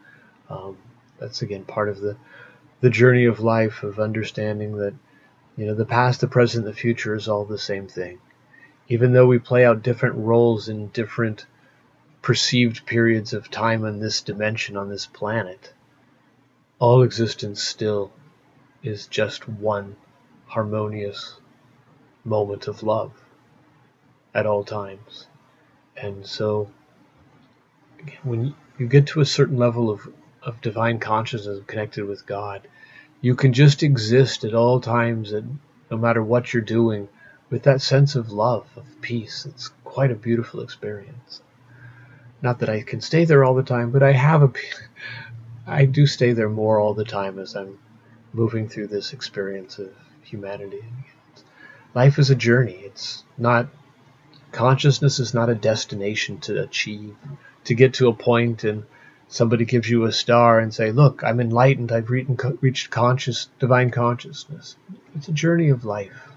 um, 0.49 0.77
that's 1.17 1.41
again 1.41 1.63
part 1.63 1.87
of 1.89 2.01
the 2.01 2.17
the 2.81 2.89
journey 2.89 3.25
of 3.25 3.39
life 3.39 3.83
of 3.83 3.99
understanding 3.99 4.75
that 4.77 4.93
you 5.55 5.65
know 5.65 5.73
the 5.73 5.85
past, 5.85 6.19
the 6.19 6.27
present, 6.27 6.65
the 6.65 6.73
future 6.73 7.15
is 7.15 7.29
all 7.29 7.45
the 7.45 7.57
same 7.57 7.87
thing. 7.87 8.19
Even 8.89 9.13
though 9.13 9.27
we 9.27 9.39
play 9.39 9.65
out 9.65 9.81
different 9.81 10.15
roles 10.15 10.67
in 10.67 10.89
different 10.89 11.45
perceived 12.21 12.85
periods 12.85 13.33
of 13.33 13.49
time 13.49 13.85
on 13.85 13.99
this 13.99 14.21
dimension 14.21 14.75
on 14.75 14.89
this 14.89 15.05
planet, 15.05 15.73
all 16.79 17.01
existence 17.01 17.63
still 17.63 18.11
is 18.83 19.07
just 19.07 19.47
one 19.47 19.95
harmonious 20.47 21.39
moment 22.25 22.67
of 22.67 22.83
love 22.83 23.24
at 24.35 24.45
all 24.45 24.63
times. 24.63 25.27
And 25.95 26.25
so 26.25 26.69
when 28.21 28.53
you 28.77 28.87
get 28.87 29.07
to 29.07 29.21
a 29.21 29.25
certain 29.25 29.57
level 29.57 29.89
of, 29.89 30.01
of 30.43 30.61
divine 30.61 30.99
consciousness 30.99 31.61
connected 31.65 32.05
with 32.05 32.27
God, 32.27 32.67
you 33.21 33.33
can 33.33 33.53
just 33.53 33.81
exist 33.81 34.43
at 34.43 34.53
all 34.53 34.81
times 34.81 35.31
and 35.31 35.59
no 35.89 35.97
matter 35.97 36.21
what 36.21 36.53
you're 36.53 36.61
doing 36.61 37.07
with 37.49 37.63
that 37.63 37.81
sense 37.81 38.15
of 38.15 38.31
love, 38.31 38.67
of 38.75 38.83
peace. 39.01 39.45
It's 39.45 39.69
quite 39.83 40.11
a 40.11 40.15
beautiful 40.15 40.61
experience. 40.61 41.41
Not 42.41 42.59
that 42.59 42.69
I 42.69 42.81
can 42.81 43.01
stay 43.01 43.25
there 43.25 43.45
all 43.45 43.55
the 43.55 43.63
time, 43.63 43.91
but 43.91 44.03
I 44.03 44.11
have 44.11 44.43
a 44.43 44.51
I 45.67 45.85
do 45.85 46.05
stay 46.05 46.33
there 46.33 46.49
more 46.49 46.79
all 46.79 46.93
the 46.93 47.05
time 47.05 47.39
as 47.39 47.55
I'm 47.55 47.79
moving 48.33 48.67
through 48.69 48.87
this 48.87 49.13
experience 49.13 49.79
of 49.79 49.91
humanity. 50.21 50.83
life 51.95 52.19
is 52.19 52.29
a 52.29 52.35
journey. 52.35 52.81
It's 52.83 53.23
not 53.37 53.67
consciousness 54.55 55.19
is 55.19 55.33
not 55.33 55.49
a 55.49 55.55
destination 55.55 56.39
to 56.39 56.63
achieve, 56.63 57.15
to 57.65 57.75
get 57.75 57.93
to 57.95 58.07
a 58.07 58.13
point 58.13 58.63
and 58.63 58.85
somebody 59.27 59.65
gives 59.65 59.89
you 59.89 60.05
a 60.05 60.11
star 60.11 60.59
and 60.59 60.73
say, 60.73 60.91
"Look, 60.91 61.23
I'm 61.23 61.41
enlightened. 61.41 61.91
I've 61.91 62.09
reached 62.09 62.89
conscious 62.89 63.49
divine 63.59 63.91
consciousness." 63.91 64.77
It's 65.15 65.27
a 65.27 65.33
journey 65.33 65.69
of 65.69 65.83
life. 65.83 66.29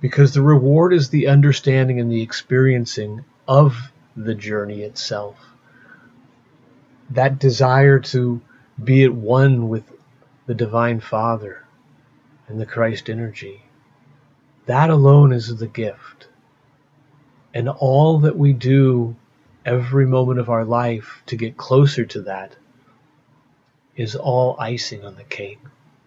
Because 0.00 0.32
the 0.32 0.42
reward 0.42 0.92
is 0.94 1.10
the 1.10 1.26
understanding 1.26 2.00
and 2.00 2.10
the 2.10 2.22
experiencing 2.22 3.24
of 3.46 3.92
the 4.16 4.34
journey 4.34 4.80
itself. 4.82 5.36
That 7.10 7.38
desire 7.38 7.98
to 8.00 8.40
be 8.82 9.04
at 9.04 9.14
one 9.14 9.68
with 9.68 9.84
the 10.46 10.54
Divine 10.54 11.00
Father 11.00 11.64
and 12.48 12.60
the 12.60 12.66
Christ 12.66 13.10
energy. 13.10 13.62
That 14.66 14.90
alone 14.90 15.32
is 15.32 15.56
the 15.56 15.66
gift. 15.66 16.28
And 17.56 17.70
all 17.70 18.18
that 18.18 18.36
we 18.36 18.52
do 18.52 19.16
every 19.64 20.04
moment 20.04 20.38
of 20.38 20.50
our 20.50 20.66
life 20.66 21.22
to 21.24 21.36
get 21.36 21.56
closer 21.56 22.04
to 22.04 22.20
that 22.20 22.54
is 23.96 24.14
all 24.14 24.56
icing 24.60 25.06
on 25.06 25.16
the 25.16 25.24
cake 25.24 25.60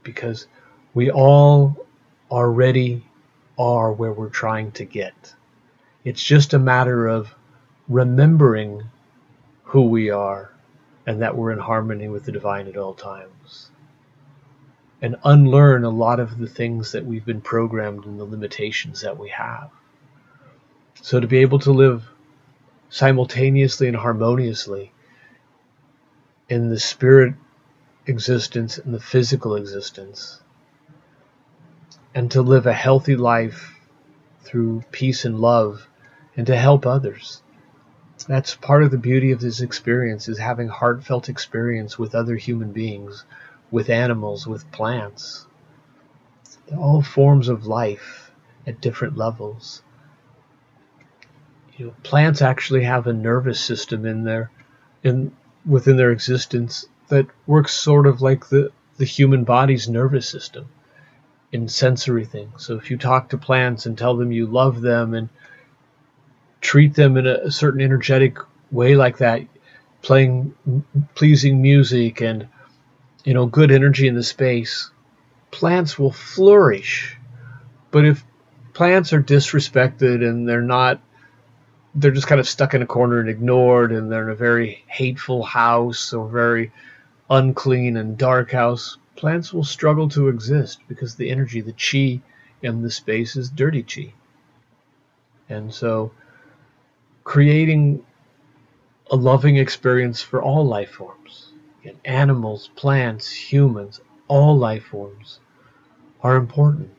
because 0.04 0.46
we 0.94 1.10
all 1.10 1.88
already 2.30 3.04
are 3.58 3.92
where 3.92 4.14
we're 4.14 4.30
trying 4.30 4.74
to 4.74 4.86
get. 4.86 5.34
It's 6.04 6.24
just 6.24 6.54
a 6.54 6.60
matter 6.60 7.08
of 7.08 7.34
remembering 7.88 8.84
who 9.64 9.82
we 9.88 10.12
are 10.12 10.54
and 11.08 11.24
that 11.24 11.36
we're 11.36 11.52
in 11.52 11.58
harmony 11.58 12.10
with 12.10 12.26
the 12.26 12.32
divine 12.32 12.68
at 12.68 12.78
all 12.78 12.94
times. 12.94 13.72
And 15.02 15.16
unlearn 15.24 15.84
a 15.84 15.90
lot 15.90 16.20
of 16.20 16.38
the 16.38 16.46
things 16.46 16.92
that 16.92 17.08
we've 17.08 17.26
been 17.26 17.42
programmed 17.42 18.06
and 18.06 18.20
the 18.20 18.24
limitations 18.24 19.02
that 19.02 19.18
we 19.18 19.30
have. 19.30 19.72
So 21.02 21.20
to 21.20 21.28
be 21.28 21.40
able 21.40 21.60
to 21.60 21.72
live 21.72 22.10
simultaneously 22.90 23.88
and 23.88 23.98
harmoniously 23.98 24.92
in 26.50 26.70
the 26.70 26.80
spirit 26.80 27.36
existence 28.08 28.78
and 28.78 28.94
the 28.94 29.00
physical 29.00 29.56
existence, 29.56 30.42
and 32.16 32.32
to 32.32 32.42
live 32.42 32.66
a 32.66 32.74
healthy 32.74 33.16
life 33.16 33.76
through 34.42 34.84
peace 34.92 35.26
and 35.26 35.40
love, 35.40 35.88
and 36.36 36.48
to 36.48 36.56
help 36.56 36.86
others. 36.86 37.44
That's 38.28 38.56
part 38.56 38.84
of 38.84 38.92
the 38.92 38.98
beauty 38.98 39.32
of 39.32 39.40
this 39.40 39.62
experience 39.62 40.28
is 40.28 40.40
having 40.40 40.68
heartfelt 40.68 41.30
experience 41.30 41.98
with 41.98 42.16
other 42.16 42.36
human 42.36 42.72
beings, 42.72 43.26
with 43.72 43.90
animals, 43.90 44.48
with 44.48 44.72
plants. 44.72 45.46
All 46.76 47.02
forms 47.02 47.48
of 47.48 47.66
life 47.66 48.32
at 48.66 48.82
different 48.82 49.18
levels. 49.18 49.84
You 51.80 51.86
know, 51.86 51.94
plants 52.04 52.42
actually 52.42 52.84
have 52.84 53.08
a 53.08 53.14
nervous 53.14 53.58
system 53.58 54.06
in 54.06 54.26
there, 54.26 54.52
in 55.02 55.32
within 55.66 55.96
their 55.96 56.12
existence 56.12 56.86
that 57.08 57.28
works 57.48 57.74
sort 57.74 58.06
of 58.06 58.22
like 58.22 58.50
the, 58.50 58.72
the 58.98 59.06
human 59.06 59.46
body's 59.46 59.88
nervous 59.88 60.28
system 60.28 60.68
in 61.54 61.70
sensory 61.70 62.26
things. 62.26 62.66
So 62.66 62.76
if 62.76 62.92
you 62.92 62.98
talk 62.98 63.30
to 63.30 63.38
plants 63.38 63.86
and 63.86 63.98
tell 63.98 64.18
them 64.18 64.34
you 64.34 64.46
love 64.46 64.82
them 64.82 65.14
and 65.14 65.30
treat 66.60 66.96
them 66.96 67.16
in 67.16 67.26
a, 67.26 67.50
certain 67.50 67.80
energetic 67.80 68.40
way 68.72 68.98
like 68.98 69.20
that, 69.20 69.44
playing 70.02 70.54
pleasing 71.16 71.62
music 71.62 72.22
and 72.22 72.50
you 73.24 73.34
know 73.34 73.46
good 73.46 73.72
energy 73.72 74.10
in 74.10 74.16
the 74.16 74.24
space, 74.24 74.92
plants 75.50 75.98
will 75.98 76.12
flourish. 76.12 77.16
But 77.90 78.04
if 78.04 78.26
plants 78.74 79.14
are 79.14 79.24
disrespected 79.24 80.28
and 80.28 80.48
they're 80.48 80.62
not 80.62 81.02
they're 81.96 82.12
just 82.12 82.28
kind 82.28 82.40
of 82.40 82.48
stuck 82.48 82.74
in 82.74 82.82
a 82.82 82.86
corner 82.86 83.20
and 83.20 83.30
ignored 83.30 83.92
and 83.92 84.12
they're 84.12 84.24
in 84.24 84.30
a 84.30 84.36
very 84.36 84.84
hateful 84.88 85.44
house 85.44 86.14
or 86.14 86.28
very 86.28 86.72
unclean 87.30 87.98
and 87.98 88.18
dark 88.18 88.52
house 88.52 88.98
plants 89.16 89.54
will 89.54 89.64
struggle 89.64 90.08
to 90.10 90.30
exist 90.30 90.80
because 90.88 91.16
the 91.16 91.30
energy 91.30 91.62
the 91.62 91.74
chi 91.74 92.22
in 92.62 92.82
the 92.82 92.92
space 92.92 93.36
is 93.36 93.50
dirty 93.50 93.84
chi 93.84 94.14
and 95.50 95.74
so 95.74 96.12
creating 97.24 98.04
a 99.12 99.16
loving 99.16 99.58
experience 99.58 100.22
for 100.22 100.42
all 100.42 100.66
life 100.66 100.92
forms. 100.92 101.52
Again, 101.82 101.98
animals, 102.06 102.70
plants, 102.76 103.30
humans, 103.30 104.02
all 104.28 104.58
life 104.58 104.86
forms 104.86 105.40
are 106.22 106.36
important. 106.36 106.92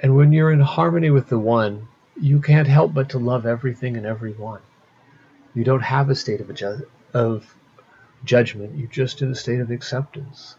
And 0.00 0.16
when 0.16 0.32
you're 0.32 0.52
in 0.52 0.60
harmony 0.60 1.10
with 1.10 1.28
the 1.28 1.38
one, 1.38 1.88
you 2.20 2.40
can't 2.40 2.68
help 2.68 2.94
but 2.94 3.10
to 3.10 3.18
love 3.18 3.46
everything 3.46 3.96
and 3.96 4.06
everyone. 4.06 4.60
You 5.54 5.64
don't 5.64 5.82
have 5.82 6.10
a 6.10 6.14
state 6.14 6.40
of, 6.40 6.54
ju- 6.54 6.86
of 7.14 7.54
judgment, 8.24 8.76
you're 8.78 8.88
just 8.88 9.22
in 9.22 9.30
a 9.30 9.34
state 9.34 9.60
of 9.60 9.70
acceptance. 9.70 10.56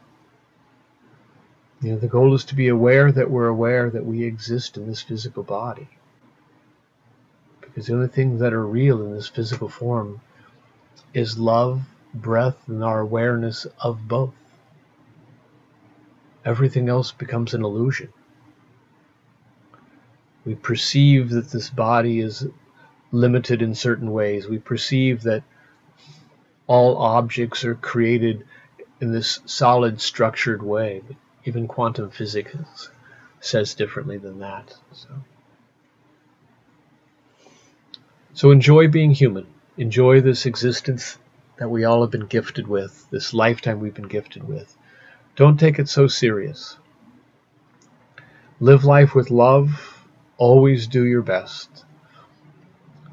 You 1.82 1.92
know, 1.94 1.98
the 1.98 2.08
goal 2.08 2.34
is 2.34 2.46
to 2.46 2.56
be 2.56 2.70
aware 2.70 3.12
that 3.12 3.30
we're 3.30 3.48
aware 3.48 3.90
that 3.90 4.06
we 4.06 4.24
exist 4.24 4.78
in 4.78 4.88
this 4.88 5.02
physical 5.02 5.44
body 5.44 5.88
because 7.74 7.88
the 7.88 7.94
only 7.94 8.08
things 8.08 8.40
that 8.40 8.54
are 8.54 8.66
real 8.66 9.02
in 9.02 9.16
this 9.16 9.28
physical 9.28 9.68
form 9.68 10.22
is 11.14 11.40
love, 11.40 11.82
breath, 12.14 12.58
and 12.68 12.84
our 12.84 13.00
awareness 13.00 13.66
of 13.82 14.08
both. 14.08 14.34
Everything 16.46 16.88
else 16.90 17.12
becomes 17.12 17.54
an 17.54 17.64
illusion. 17.64 18.14
We 20.46 20.56
perceive 20.56 21.30
that 21.30 21.52
this 21.52 21.70
body 21.70 22.20
is 22.20 22.46
limited 23.12 23.62
in 23.62 23.76
certain 23.76 24.12
ways. 24.12 24.48
We 24.48 24.58
perceive 24.60 25.24
that 25.24 25.44
all 26.68 26.98
objects 26.98 27.64
are 27.64 27.76
created 27.76 28.46
in 29.00 29.12
this 29.12 29.40
solid, 29.46 30.02
structured 30.02 30.64
way. 30.64 31.02
But 31.08 31.18
even 31.46 31.68
quantum 31.68 32.10
physics 32.10 32.90
says 33.40 33.74
differently 33.76 34.18
than 34.18 34.40
that. 34.40 34.76
So. 34.94 35.10
So 38.34 38.52
enjoy 38.52 38.88
being 38.88 39.12
human. 39.12 39.48
Enjoy 39.78 40.22
this 40.22 40.46
existence 40.46 41.18
that 41.58 41.70
we 41.70 41.84
all 41.84 42.02
have 42.02 42.12
been 42.12 42.26
gifted 42.26 42.68
with, 42.68 43.08
this 43.12 43.34
lifetime 43.34 43.80
we've 43.80 43.94
been 43.94 44.08
gifted 44.08 44.48
with. 44.48 44.76
Don't 45.36 45.60
take 45.60 45.80
it 45.80 45.88
so 45.88 46.08
serious. 46.08 46.78
Live 48.60 48.86
life 48.86 49.14
with 49.14 49.30
love. 49.30 49.93
Always 50.44 50.88
do 50.88 51.06
your 51.06 51.22
best. 51.22 51.70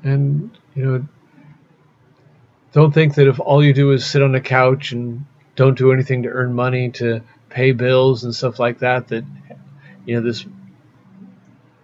And, 0.03 0.51
you 0.75 0.85
know, 0.85 1.09
don't 2.73 2.93
think 2.93 3.15
that 3.15 3.29
if 3.29 3.39
all 3.39 3.63
you 3.63 3.73
do 3.73 3.93
is 3.93 4.05
sit 4.05 4.21
on 4.21 4.35
a 4.35 4.41
couch 4.41 4.91
and 4.91 5.27
don't 5.55 5.79
do 5.79 5.93
anything 5.93 6.25
to 6.25 6.29
earn 6.29 6.55
money 6.55 6.91
to 6.91 7.21
pay 7.49 7.71
bills 7.71 8.25
and 8.25 8.35
stuff 8.35 8.59
like 8.59 8.81
that, 8.81 9.07
that, 9.09 9.25
you 10.05 10.17
know, 10.17 10.23
this 10.23 10.45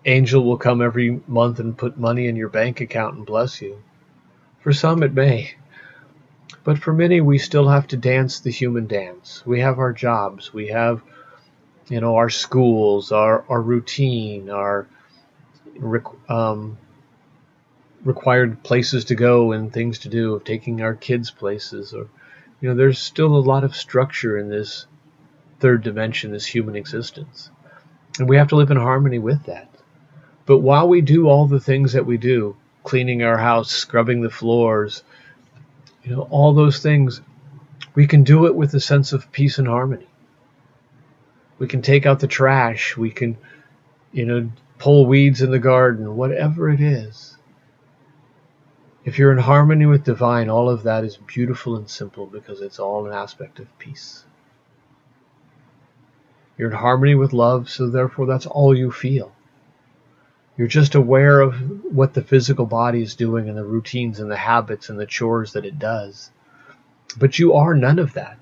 angel 0.04 0.42
will 0.42 0.56
come 0.56 0.82
every 0.82 1.20
month 1.28 1.60
and 1.60 1.78
put 1.78 1.96
money 1.96 2.26
in 2.26 2.34
your 2.34 2.48
bank 2.48 2.80
account 2.80 3.14
and 3.14 3.24
bless 3.24 3.62
you. 3.62 3.80
For 4.62 4.72
some, 4.72 5.04
it 5.04 5.14
may. 5.14 5.54
But 6.64 6.80
for 6.80 6.92
many, 6.92 7.20
we 7.20 7.38
still 7.38 7.68
have 7.68 7.86
to 7.88 7.96
dance 7.96 8.40
the 8.40 8.50
human 8.50 8.88
dance. 8.88 9.46
We 9.46 9.60
have 9.60 9.78
our 9.78 9.92
jobs. 9.92 10.52
We 10.52 10.68
have, 10.70 11.02
you 11.88 12.00
know, 12.00 12.16
our 12.16 12.30
schools, 12.30 13.12
our, 13.12 13.44
our 13.48 13.62
routine, 13.62 14.50
our 14.50 14.88
um, 16.28 16.78
required 18.04 18.62
places 18.62 19.06
to 19.06 19.14
go 19.14 19.52
and 19.52 19.72
things 19.72 20.00
to 20.00 20.08
do, 20.08 20.34
of 20.34 20.44
taking 20.44 20.82
our 20.82 20.94
kids 20.94 21.30
places. 21.30 21.92
Or, 21.92 22.08
you 22.60 22.68
know, 22.68 22.74
there's 22.74 22.98
still 22.98 23.36
a 23.36 23.38
lot 23.38 23.64
of 23.64 23.76
structure 23.76 24.38
in 24.38 24.48
this 24.48 24.86
third 25.60 25.82
dimension, 25.82 26.32
this 26.32 26.46
human 26.46 26.76
existence. 26.76 27.50
And 28.18 28.28
we 28.28 28.36
have 28.36 28.48
to 28.48 28.56
live 28.56 28.70
in 28.70 28.76
harmony 28.76 29.18
with 29.18 29.44
that. 29.44 29.68
But 30.46 30.58
while 30.58 30.88
we 30.88 31.00
do 31.00 31.28
all 31.28 31.46
the 31.46 31.60
things 31.60 31.92
that 31.92 32.06
we 32.06 32.16
do, 32.16 32.56
cleaning 32.84 33.22
our 33.22 33.36
house, 33.36 33.70
scrubbing 33.70 34.22
the 34.22 34.30
floors, 34.30 35.02
you 36.04 36.14
know, 36.14 36.28
all 36.30 36.54
those 36.54 36.78
things, 36.78 37.20
we 37.94 38.06
can 38.06 38.22
do 38.22 38.46
it 38.46 38.54
with 38.54 38.72
a 38.74 38.80
sense 38.80 39.12
of 39.12 39.32
peace 39.32 39.58
and 39.58 39.66
harmony. 39.66 40.06
We 41.58 41.66
can 41.66 41.82
take 41.82 42.06
out 42.06 42.20
the 42.20 42.28
trash, 42.28 42.96
we 42.96 43.10
can, 43.10 43.36
you 44.12 44.24
know, 44.24 44.50
pull 44.78 45.06
weeds 45.06 45.42
in 45.42 45.50
the 45.50 45.58
garden, 45.58 46.16
whatever 46.16 46.68
it 46.70 46.80
is. 46.80 47.36
If 49.04 49.18
you're 49.18 49.32
in 49.32 49.38
harmony 49.38 49.86
with 49.86 50.04
divine, 50.04 50.48
all 50.48 50.68
of 50.68 50.82
that 50.82 51.04
is 51.04 51.16
beautiful 51.16 51.76
and 51.76 51.88
simple 51.88 52.26
because 52.26 52.60
it's 52.60 52.78
all 52.78 53.06
an 53.06 53.12
aspect 53.12 53.60
of 53.60 53.78
peace. 53.78 54.24
You're 56.58 56.70
in 56.70 56.76
harmony 56.76 57.14
with 57.14 57.32
love, 57.32 57.68
so 57.68 57.88
therefore 57.88 58.26
that's 58.26 58.46
all 58.46 58.76
you 58.76 58.90
feel. 58.90 59.32
You're 60.56 60.68
just 60.68 60.94
aware 60.94 61.40
of 61.40 61.54
what 61.84 62.14
the 62.14 62.22
physical 62.22 62.64
body 62.64 63.02
is 63.02 63.14
doing 63.14 63.48
and 63.48 63.58
the 63.58 63.64
routines 63.64 64.20
and 64.20 64.30
the 64.30 64.36
habits 64.36 64.88
and 64.88 64.98
the 64.98 65.06
chores 65.06 65.52
that 65.52 65.66
it 65.66 65.78
does. 65.78 66.30
But 67.18 67.38
you 67.38 67.52
are 67.52 67.74
none 67.74 67.98
of 67.98 68.14
that. 68.14 68.38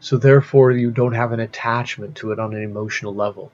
So 0.00 0.16
therefore, 0.16 0.72
you 0.72 0.90
don't 0.90 1.14
have 1.14 1.30
an 1.30 1.38
attachment 1.38 2.16
to 2.16 2.32
it 2.32 2.40
on 2.40 2.52
an 2.52 2.62
emotional 2.62 3.14
level. 3.14 3.52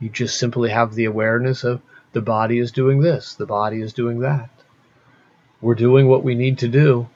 You 0.00 0.08
just 0.08 0.38
simply 0.38 0.70
have 0.70 0.94
the 0.94 1.04
awareness 1.04 1.64
of 1.64 1.80
the 2.12 2.20
body 2.20 2.58
is 2.58 2.72
doing 2.72 3.00
this, 3.00 3.34
the 3.34 3.46
body 3.46 3.80
is 3.80 3.92
doing 3.92 4.20
that. 4.20 4.50
We're 5.60 5.74
doing 5.74 6.08
what 6.08 6.22
we 6.22 6.34
need 6.34 6.58
to 6.58 6.68
do, 6.68 7.08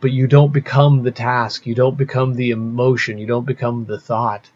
but 0.00 0.12
you 0.12 0.26
don't 0.26 0.52
become 0.52 1.02
the 1.02 1.10
task, 1.10 1.66
you 1.66 1.74
don't 1.74 1.96
become 1.96 2.34
the 2.34 2.50
emotion, 2.50 3.18
you 3.18 3.26
don't 3.26 3.46
become 3.46 3.86
the 3.86 3.98
thought. 3.98 4.50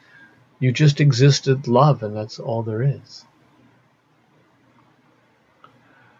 You 0.61 0.71
just 0.71 1.01
exist 1.01 1.49
in 1.49 1.63
love, 1.67 2.03
and 2.03 2.15
that's 2.15 2.39
all 2.39 2.63
there 2.63 2.83
is. 2.83 3.25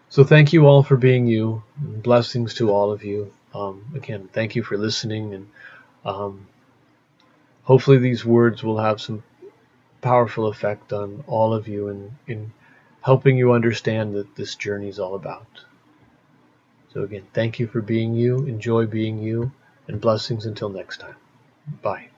So 0.09 0.23
thank 0.23 0.53
you 0.53 0.67
all 0.67 0.83
for 0.83 0.97
being 0.97 1.27
you. 1.27 1.63
blessings 1.77 2.53
to 2.55 2.69
all 2.69 2.91
of 2.91 3.03
you. 3.03 3.33
Um, 3.53 3.85
again, 3.95 4.29
thank 4.33 4.55
you 4.55 4.63
for 4.63 4.77
listening, 4.77 5.33
and 5.33 5.47
um, 6.03 6.47
hopefully 7.63 7.99
these 7.99 8.25
words 8.25 8.63
will 8.63 8.79
have 8.79 8.99
some 8.99 9.23
powerful 10.03 10.47
effect 10.47 10.93
on 10.93 11.23
all 11.27 11.53
of 11.53 11.67
you 11.67 11.87
in, 11.87 12.17
in 12.27 12.51
helping 13.01 13.37
you 13.37 13.53
understand 13.53 14.13
that 14.15 14.35
this 14.35 14.55
journey 14.55 14.89
is 14.89 14.99
all 14.99 15.15
about. 15.15 15.47
So 16.93 17.01
again, 17.01 17.25
thank 17.33 17.59
you 17.59 17.67
for 17.67 17.81
being 17.81 18.13
you. 18.13 18.45
Enjoy 18.45 18.85
being 18.85 19.17
you, 19.19 19.51
and 19.87 19.99
blessings 19.99 20.45
until 20.45 20.69
next 20.69 20.97
time. 20.99 21.15
Bye. 21.81 22.12